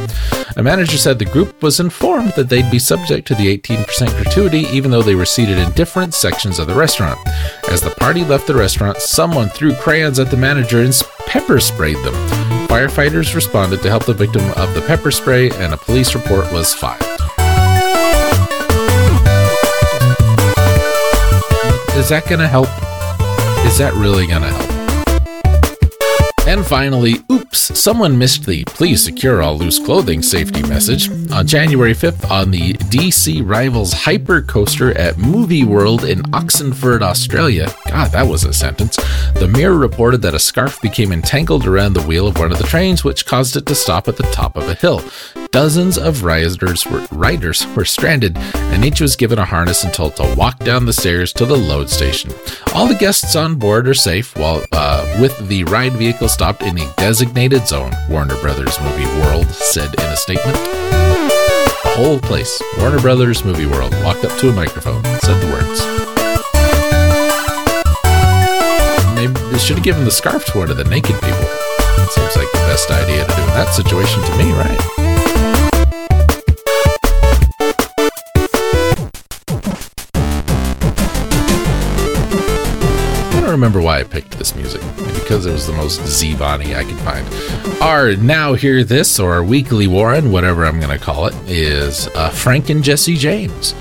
A 0.58 0.62
manager 0.62 0.96
said 0.96 1.18
the 1.18 1.26
group 1.26 1.62
was 1.62 1.80
informed 1.80 2.32
that 2.34 2.48
they'd 2.48 2.70
be 2.70 2.78
subject 2.78 3.28
to 3.28 3.34
the 3.34 3.58
18% 3.58 3.84
gratuity 4.22 4.60
even 4.72 4.90
though 4.90 5.02
they 5.02 5.14
were 5.14 5.26
seated 5.26 5.58
in 5.58 5.70
different 5.72 6.14
sections 6.14 6.58
of 6.58 6.66
the 6.66 6.74
restaurant. 6.74 7.18
As 7.68 7.82
the 7.82 7.90
party 7.90 8.24
left 8.24 8.46
the 8.46 8.54
restaurant, 8.54 8.96
someone 8.96 9.50
threw 9.50 9.74
crayons 9.74 10.18
at 10.18 10.30
the 10.30 10.36
manager 10.38 10.80
and 10.80 10.98
pepper 11.26 11.60
sprayed 11.60 11.98
them. 11.98 12.14
Firefighters 12.68 13.34
responded 13.34 13.82
to 13.82 13.90
help 13.90 14.06
the 14.06 14.14
victim 14.14 14.50
of 14.52 14.72
the 14.72 14.80
pepper 14.86 15.10
spray, 15.10 15.50
and 15.50 15.74
a 15.74 15.76
police 15.76 16.14
report 16.14 16.50
was 16.50 16.72
filed. 16.72 17.02
Is 21.96 22.08
that 22.08 22.24
going 22.28 22.40
to 22.40 22.48
help? 22.48 22.68
Is 23.66 23.76
that 23.76 23.92
really 23.94 24.26
going 24.26 24.42
to 24.42 24.48
help? 24.48 24.65
And 26.46 26.64
finally, 26.64 27.16
oops, 27.30 27.76
someone 27.76 28.16
missed 28.16 28.46
the 28.46 28.64
please 28.66 29.02
secure 29.02 29.42
all 29.42 29.58
loose 29.58 29.80
clothing 29.80 30.22
safety 30.22 30.62
message. 30.62 31.10
On 31.32 31.44
January 31.44 31.92
5th, 31.92 32.30
on 32.30 32.52
the 32.52 32.74
DC 32.74 33.42
Rivals 33.44 33.92
Hyper 33.92 34.42
Coaster 34.42 34.96
at 34.96 35.18
Movie 35.18 35.64
World 35.64 36.04
in 36.04 36.22
Oxenford, 36.32 37.02
Australia, 37.02 37.74
God, 37.88 38.12
that 38.12 38.28
was 38.28 38.44
a 38.44 38.52
sentence, 38.52 38.96
the 39.34 39.48
Mirror 39.48 39.76
reported 39.76 40.22
that 40.22 40.34
a 40.34 40.38
scarf 40.38 40.80
became 40.80 41.10
entangled 41.10 41.66
around 41.66 41.94
the 41.94 42.02
wheel 42.02 42.28
of 42.28 42.38
one 42.38 42.52
of 42.52 42.58
the 42.58 42.64
trains, 42.64 43.02
which 43.02 43.26
caused 43.26 43.56
it 43.56 43.66
to 43.66 43.74
stop 43.74 44.06
at 44.06 44.16
the 44.16 44.22
top 44.24 44.56
of 44.56 44.68
a 44.68 44.74
hill. 44.74 45.02
Dozens 45.56 45.96
of 45.96 46.22
riders 46.22 46.84
were, 46.86 47.06
riders 47.12 47.66
were 47.68 47.86
stranded, 47.86 48.36
and 48.36 48.84
each 48.84 49.00
was 49.00 49.16
given 49.16 49.38
a 49.38 49.44
harness 49.46 49.84
and 49.84 49.94
told 49.94 50.14
to 50.16 50.34
walk 50.36 50.58
down 50.58 50.84
the 50.84 50.92
stairs 50.92 51.32
to 51.32 51.46
the 51.46 51.56
load 51.56 51.88
station. 51.88 52.30
All 52.74 52.86
the 52.86 52.94
guests 52.94 53.34
on 53.34 53.54
board 53.54 53.88
are 53.88 53.94
safe, 53.94 54.36
while 54.36 54.62
uh, 54.72 55.16
with 55.18 55.48
the 55.48 55.64
ride 55.64 55.94
vehicle 55.94 56.28
stopped 56.28 56.60
in 56.60 56.78
a 56.78 56.92
designated 56.98 57.66
zone. 57.66 57.94
Warner 58.10 58.38
Brothers 58.42 58.78
Movie 58.82 59.06
World 59.22 59.46
said 59.46 59.94
in 59.94 60.04
a 60.04 60.16
statement. 60.16 60.58
The 60.58 61.92
whole 61.96 62.18
place, 62.18 62.62
Warner 62.76 63.00
Brothers 63.00 63.42
Movie 63.42 63.64
World, 63.64 63.94
walked 64.04 64.26
up 64.26 64.38
to 64.40 64.50
a 64.50 64.52
microphone, 64.52 65.06
and 65.06 65.22
said 65.22 65.40
the 65.40 65.52
words. 65.54 65.80
Maybe 69.14 69.32
they 69.50 69.58
should 69.58 69.76
have 69.76 69.84
given 69.84 70.04
the 70.04 70.10
scarf 70.10 70.44
to 70.52 70.58
one 70.58 70.70
of 70.70 70.76
the 70.76 70.84
naked 70.84 71.14
people. 71.14 71.48
It 71.48 72.10
seems 72.10 72.36
like 72.36 72.52
the 72.52 72.58
best 72.68 72.90
idea 72.90 73.24
to 73.24 73.34
do 73.34 73.40
in 73.40 73.48
that 73.48 73.72
situation 73.72 74.22
to 74.22 74.36
me, 74.36 74.52
right? 74.52 75.15
Remember 83.56 83.80
why 83.80 84.00
I 84.00 84.04
picked 84.04 84.32
this 84.32 84.54
music 84.54 84.82
because 85.14 85.46
it 85.46 85.52
was 85.52 85.66
the 85.66 85.72
most 85.72 86.00
Zevon 86.00 86.74
I 86.74 86.84
could 86.84 86.98
find. 86.98 87.82
Our 87.82 88.14
Now 88.14 88.52
Hear 88.52 88.84
This 88.84 89.18
or 89.18 89.42
Weekly 89.42 89.86
Warren, 89.86 90.30
whatever 90.30 90.66
I'm 90.66 90.78
going 90.78 90.96
to 90.96 91.02
call 91.02 91.26
it, 91.26 91.34
is 91.46 92.08
uh, 92.08 92.28
Frank 92.28 92.68
and 92.68 92.84
Jesse 92.84 93.16
James, 93.16 93.74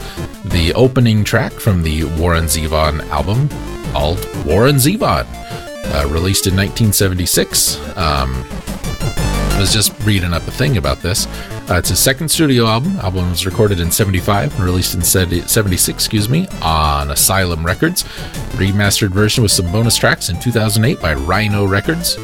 the 0.46 0.72
opening 0.76 1.26
track 1.26 1.52
from 1.52 1.84
the 1.84 2.06
Warren 2.18 2.46
Zevon 2.46 3.02
album 3.10 3.50
called 3.92 4.18
Warren 4.46 4.76
Zevon, 4.76 5.26
uh, 5.28 6.08
released 6.08 6.48
in 6.48 6.56
1976. 6.56 7.78
Um, 7.98 8.46
I 8.48 9.58
was 9.60 9.74
just 9.74 9.92
reading 10.04 10.34
up 10.34 10.48
a 10.48 10.52
thing 10.52 10.78
about 10.78 11.02
this. 11.02 11.28
Uh, 11.68 11.80
it's 11.80 11.90
his 11.90 12.00
second 12.00 12.30
studio 12.30 12.68
album. 12.68 12.96
Album 13.00 13.28
was 13.32 13.44
recorded 13.44 13.80
in 13.80 13.90
75 13.90 14.54
and 14.54 14.64
released 14.64 14.94
in 14.94 15.02
76, 15.02 15.90
excuse 15.90 16.30
me, 16.30 16.48
on 16.62 17.10
Asylum 17.10 17.66
Records. 17.66 18.04
Remastered 18.54 19.10
version 19.10 19.42
with 19.42 19.52
some 19.52 19.72
bonus 19.72 19.98
tracks 19.98 20.30
in 20.30 20.40
2008 20.40 21.02
by 21.02 21.16
Rhino 21.16 21.66
Records. 21.66 22.18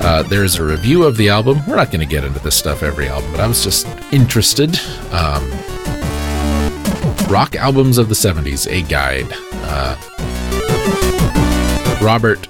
Uh, 0.00 0.24
there's 0.28 0.56
a 0.56 0.64
review 0.64 1.04
of 1.04 1.16
the 1.16 1.28
album. 1.28 1.60
We're 1.68 1.76
not 1.76 1.92
going 1.92 2.00
to 2.00 2.06
get 2.06 2.24
into 2.24 2.40
this 2.40 2.56
stuff 2.56 2.82
every 2.82 3.06
album, 3.06 3.30
but 3.30 3.38
I 3.38 3.46
was 3.46 3.62
just 3.62 3.86
interested. 4.12 4.76
Um, 5.12 5.48
rock 7.30 7.54
albums 7.54 7.98
of 7.98 8.08
the 8.08 8.16
70s, 8.16 8.68
a 8.68 8.82
guide. 8.82 9.28
Uh, 9.68 9.96
Robert 12.02 12.48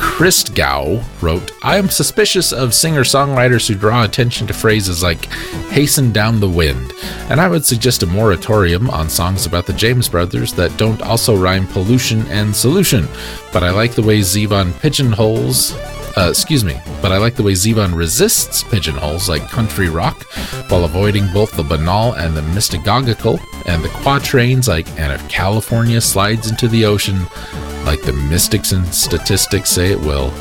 Christgau 0.00 1.04
wrote, 1.22 1.52
I 1.62 1.76
am 1.76 1.90
suspicious 1.90 2.52
of 2.52 2.74
singer 2.74 3.02
songwriters 3.02 3.68
who 3.68 3.74
draw 3.74 4.02
attention 4.02 4.46
to 4.46 4.54
phrases 4.54 5.02
like 5.02 5.26
hasten 5.70 6.10
down 6.10 6.40
the 6.40 6.48
wind, 6.48 6.92
and 7.28 7.40
I 7.40 7.48
would 7.48 7.64
suggest 7.64 8.02
a 8.02 8.06
moratorium 8.06 8.88
on 8.90 9.10
songs 9.10 9.44
about 9.44 9.66
the 9.66 9.74
James 9.74 10.08
brothers 10.08 10.54
that 10.54 10.76
don't 10.78 11.02
also 11.02 11.36
rhyme 11.36 11.66
pollution 11.66 12.26
and 12.28 12.56
solution. 12.56 13.06
But 13.52 13.62
I 13.62 13.70
like 13.70 13.92
the 13.92 14.02
way 14.02 14.20
Zevon 14.20 14.78
pigeonholes 14.80 15.74
uh, 16.16 16.28
excuse 16.28 16.64
me, 16.64 16.76
but 17.00 17.12
I 17.12 17.18
like 17.18 17.36
the 17.36 17.42
way 17.42 17.52
Zevon 17.52 17.94
resists 17.94 18.64
pigeonholes 18.64 19.28
like 19.28 19.48
country 19.48 19.88
rock 19.88 20.24
while 20.68 20.84
avoiding 20.84 21.32
both 21.32 21.52
the 21.52 21.62
banal 21.62 22.14
and 22.14 22.36
the 22.36 22.40
mystagogical, 22.40 23.40
and 23.66 23.84
the 23.84 23.88
quatrains 23.88 24.68
like 24.68 24.88
And 24.98 25.12
if 25.12 25.28
California 25.28 26.00
slides 26.00 26.50
into 26.50 26.68
the 26.68 26.84
ocean, 26.84 27.26
like 27.84 28.02
the 28.02 28.12
mystics 28.12 28.72
and 28.72 28.86
statistics 28.86 29.70
say 29.70 29.90
it 29.90 30.00
will, 30.00 30.32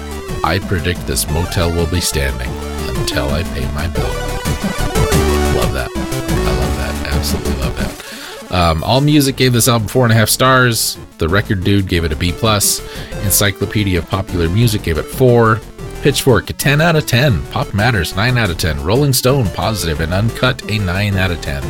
I 0.43 0.59
predict 0.59 1.05
this 1.07 1.29
motel 1.29 1.71
will 1.71 1.89
be 1.89 2.01
standing 2.01 2.49
until 2.97 3.29
I 3.29 3.43
pay 3.43 3.65
my 3.73 3.87
bill. 3.87 4.03
Love 5.55 5.73
that. 5.73 5.89
I 5.95 6.51
love 6.59 6.77
that. 6.77 7.07
Absolutely 7.13 7.53
love 7.55 7.75
that. 7.77 8.51
Um, 8.51 8.83
All 8.83 9.01
Music 9.01 9.35
gave 9.35 9.53
this 9.53 9.67
album 9.67 9.87
four 9.87 10.05
and 10.05 10.11
a 10.11 10.15
half 10.15 10.29
stars. 10.29 10.97
The 11.17 11.27
Record 11.29 11.63
Dude 11.63 11.87
gave 11.87 12.03
it 12.03 12.11
a 12.11 12.15
B 12.15 12.31
plus. 12.31 12.79
Encyclopedia 13.23 13.99
of 13.99 14.09
Popular 14.09 14.49
Music 14.49 14.83
gave 14.83 14.97
it 14.97 15.03
four. 15.03 15.59
Pitchfork 16.01 16.49
a 16.49 16.53
10 16.53 16.79
out 16.79 16.95
of 16.95 17.05
10. 17.05 17.45
Pop 17.47 17.73
Matters 17.73 18.15
9 18.15 18.37
out 18.37 18.49
of 18.49 18.57
10. 18.57 18.81
Rolling 18.83 19.11
Stone 19.11 19.49
positive 19.49 19.99
and 19.99 20.13
Uncut 20.13 20.69
a 20.71 20.79
9 20.79 21.17
out 21.17 21.31
of 21.31 21.41
10. 21.41 21.61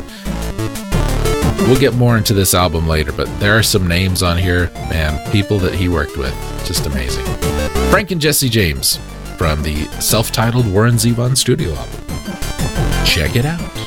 We'll 1.67 1.79
get 1.79 1.93
more 1.93 2.17
into 2.17 2.33
this 2.33 2.53
album 2.53 2.87
later, 2.87 3.11
but 3.11 3.27
there 3.39 3.57
are 3.57 3.63
some 3.63 3.87
names 3.87 4.23
on 4.23 4.37
here, 4.37 4.71
man, 4.89 5.31
people 5.31 5.59
that 5.59 5.73
he 5.73 5.87
worked 5.87 6.17
with. 6.17 6.33
Just 6.65 6.85
amazing. 6.87 7.25
Frank 7.91 8.11
and 8.11 8.19
Jesse 8.19 8.49
James 8.49 8.97
from 9.37 9.61
the 9.61 9.85
self 10.01 10.31
titled 10.31 10.71
Warren 10.71 10.95
Zevon 10.95 11.37
studio 11.37 11.73
album. 11.73 13.05
Check 13.05 13.35
it 13.35 13.45
out. 13.45 13.78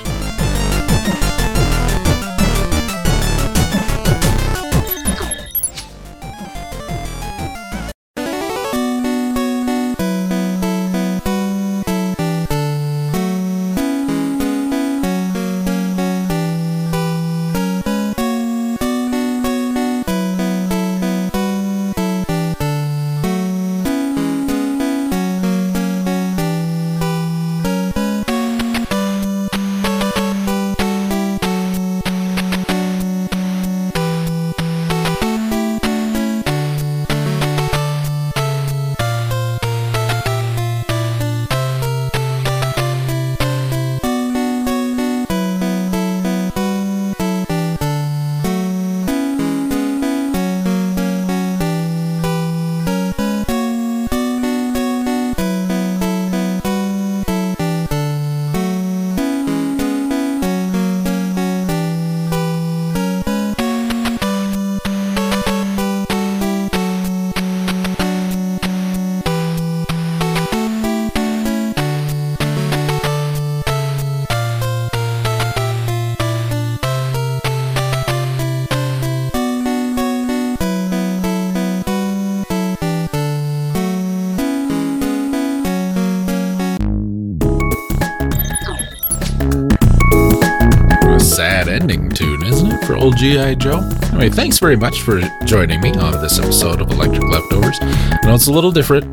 G.I. 93.22 93.54
Joe? 93.54 93.88
Anyway, 94.06 94.30
thanks 94.30 94.58
very 94.58 94.74
much 94.74 95.02
for 95.02 95.20
joining 95.44 95.80
me 95.80 95.92
on 95.92 96.20
this 96.20 96.40
episode 96.40 96.80
of 96.80 96.90
Electric 96.90 97.22
Leftovers. 97.22 97.78
I 97.80 98.18
know 98.24 98.34
it's 98.34 98.48
a 98.48 98.52
little 98.52 98.72
different. 98.72 99.04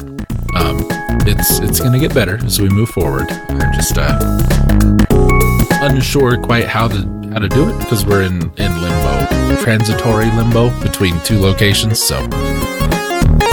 Um, 0.55 0.79
it's 1.27 1.59
it's 1.59 1.79
going 1.79 1.93
to 1.93 1.99
get 1.99 2.11
better 2.11 2.43
as 2.43 2.59
we 2.59 2.69
move 2.69 2.89
forward. 2.89 3.27
I'm 3.29 3.71
just 3.71 3.99
uh, 3.99 4.17
unsure 5.83 6.41
quite 6.41 6.65
how 6.65 6.87
to 6.87 6.97
how 7.31 7.37
to 7.37 7.47
do 7.49 7.69
it 7.69 7.77
because 7.77 8.03
we're 8.03 8.23
in 8.23 8.51
in 8.57 8.81
limbo, 8.81 9.61
transitory 9.61 10.31
limbo 10.31 10.71
between 10.81 11.19
two 11.19 11.37
locations. 11.37 12.01
So, 12.01 12.17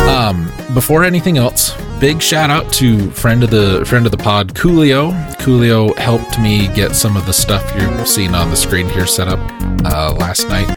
um, 0.09 0.51
before 0.73 1.05
anything 1.05 1.37
else, 1.37 1.77
big 2.01 2.21
shout 2.21 2.51
out 2.51 2.71
to 2.75 3.11
friend 3.13 3.43
of 3.43 3.51
the 3.51 3.85
friend 3.87 4.05
of 4.05 4.13
the 4.13 4.19
pod, 4.19 4.55
Coolio. 4.55 5.13
Coolio 5.37 5.97
helped 5.97 6.39
me 6.39 6.69
get 6.75 6.95
some 6.95 7.17
of 7.17 7.25
the 7.27 7.33
stuff 7.33 7.73
you're 7.77 8.05
seeing 8.05 8.35
on 8.35 8.51
the 8.51 8.57
screen 8.57 8.89
here 8.89 9.07
set 9.07 9.29
up 9.29 9.39
uh, 9.85 10.13
last 10.15 10.49
night. 10.49 10.69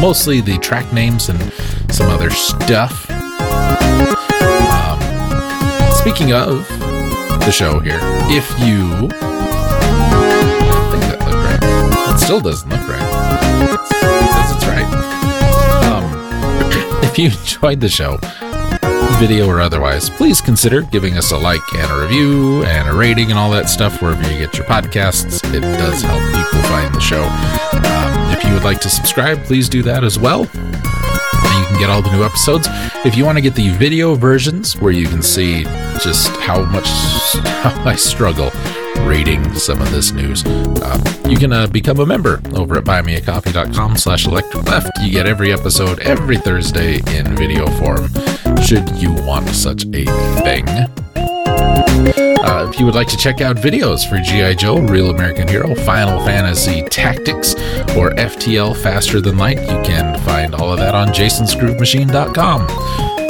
Mostly 0.00 0.40
the 0.40 0.58
track 0.58 0.92
names 0.92 1.28
and 1.28 1.40
some 1.92 2.08
other 2.10 2.30
stuff. 2.30 3.10
Um, 4.70 4.98
speaking 5.92 6.32
of 6.32 6.68
the 7.40 7.50
show 7.52 7.80
here, 7.80 7.98
if 8.28 8.48
you 8.60 9.08
I 9.08 10.88
think 10.90 11.02
that 11.04 11.18
looked 11.24 11.62
right. 11.62 12.14
It 12.14 12.18
still 12.18 12.40
doesn't 12.40 12.68
look 12.68 12.86
right. 12.86 13.00
It 13.62 14.30
says 14.32 14.56
it's 14.56 14.66
right. 14.66 14.84
Um, 15.84 17.02
if 17.04 17.18
you 17.18 17.30
enjoyed 17.30 17.80
the 17.80 17.88
show, 17.88 18.18
video 19.14 19.46
or 19.48 19.60
otherwise, 19.60 20.10
please 20.10 20.40
consider 20.40 20.82
giving 20.82 21.16
us 21.16 21.32
a 21.32 21.36
like 21.36 21.60
and 21.74 21.90
a 21.90 22.00
review 22.02 22.64
and 22.64 22.88
a 22.88 22.92
rating 22.92 23.30
and 23.30 23.38
all 23.38 23.50
that 23.50 23.68
stuff 23.68 24.02
wherever 24.02 24.22
you 24.30 24.38
get 24.38 24.56
your 24.56 24.66
podcasts. 24.66 25.42
It 25.54 25.60
does 25.60 26.02
help 26.02 26.22
people 26.34 26.62
find 26.68 26.94
the 26.94 27.00
show. 27.00 27.22
Um, 27.22 28.32
if 28.32 28.44
you 28.44 28.52
would 28.52 28.64
like 28.64 28.80
to 28.80 28.90
subscribe, 28.90 29.42
please 29.44 29.68
do 29.68 29.82
that 29.82 30.04
as 30.04 30.18
well. 30.18 30.42
And 30.42 31.60
you 31.60 31.66
can 31.66 31.78
get 31.78 31.90
all 31.90 32.02
the 32.02 32.10
new 32.12 32.24
episodes. 32.24 32.68
If 33.04 33.16
you 33.16 33.24
want 33.24 33.38
to 33.38 33.42
get 33.42 33.54
the 33.54 33.70
video 33.70 34.14
versions 34.14 34.78
where 34.78 34.92
you 34.92 35.06
can 35.06 35.22
see 35.22 35.64
just 36.02 36.28
how 36.36 36.64
much 36.64 36.88
how 37.62 37.84
I 37.84 37.96
struggle 37.96 38.50
reading 39.06 39.54
some 39.54 39.80
of 39.80 39.90
this 39.90 40.12
news, 40.12 40.44
uh, 40.44 41.22
you 41.28 41.36
can 41.36 41.52
uh, 41.52 41.66
become 41.66 42.00
a 42.00 42.06
member 42.06 42.40
over 42.54 42.76
at 42.76 42.84
buymeacoffee.com 42.84 43.96
slash 43.96 44.26
electric 44.26 44.64
left. 44.64 44.90
You 45.00 45.10
get 45.10 45.26
every 45.26 45.52
episode 45.52 46.00
every 46.00 46.38
Thursday 46.38 46.96
in 47.16 47.36
video 47.36 47.66
form 47.78 48.08
should 48.66 49.00
you 49.00 49.12
want 49.22 49.48
such 49.50 49.84
a 49.84 50.04
thing. 50.42 50.64
Uh, 50.66 52.68
if 52.68 52.80
you 52.80 52.84
would 52.84 52.96
like 52.96 53.06
to 53.06 53.16
check 53.16 53.40
out 53.40 53.54
videos 53.54 54.08
for 54.08 54.18
G.I. 54.18 54.54
Joe, 54.54 54.80
Real 54.80 55.10
American 55.10 55.46
Hero, 55.46 55.72
Final 55.72 56.18
Fantasy 56.24 56.82
Tactics, 56.82 57.54
or 57.94 58.10
FTL 58.16 58.76
Faster 58.82 59.20
Than 59.20 59.38
Light, 59.38 59.60
you 59.60 59.80
can 59.84 60.18
find 60.24 60.52
all 60.52 60.72
of 60.72 60.80
that 60.80 60.96
on 60.96 61.08
jasonsgroovemachine.com. 61.08 62.66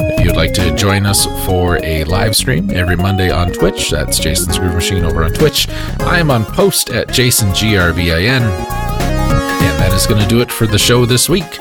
If 0.09 0.25
you'd 0.25 0.37
like 0.37 0.55
to 0.55 0.75
join 0.75 1.05
us 1.05 1.27
for 1.45 1.85
a 1.85 2.05
live 2.05 2.35
stream 2.35 2.71
every 2.71 2.97
Monday 2.97 3.31
on 3.31 3.53
Twitch, 3.53 3.91
that's 3.91 4.19
Jason's 4.19 4.59
Groove 4.59 4.73
Machine 4.73 5.05
over 5.05 5.23
on 5.23 5.35
Twitch. 5.35 5.69
I 6.01 6.19
am 6.19 6.31
on 6.31 6.47
post 6.47 6.89
at 6.89 7.09
JasonGRVIN. 7.09 8.41
And 8.41 9.81
that 9.81 9.93
is 9.93 10.07
going 10.07 10.23
to 10.23 10.29
do 10.29 10.41
it 10.41 10.51
for 10.51 10.67
the 10.67 10.79
show 10.79 11.05
this 11.05 11.29
week. 11.29 11.59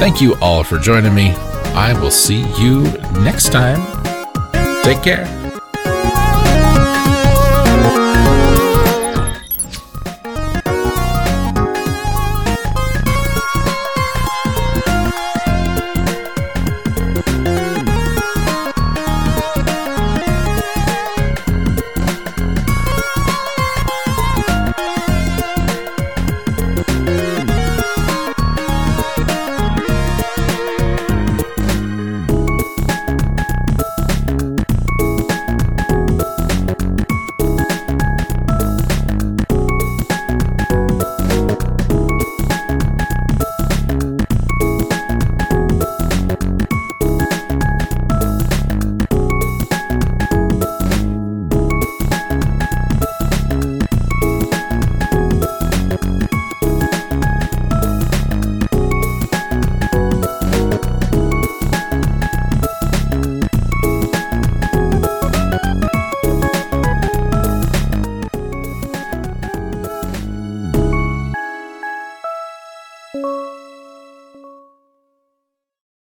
Thank 0.00 0.22
you 0.22 0.36
all 0.36 0.64
for 0.64 0.78
joining 0.78 1.14
me. 1.14 1.34
I 1.74 1.98
will 2.00 2.10
see 2.10 2.44
you 2.58 2.82
next 3.22 3.52
time. 3.52 3.80
Take 4.84 5.02
care. 5.02 5.39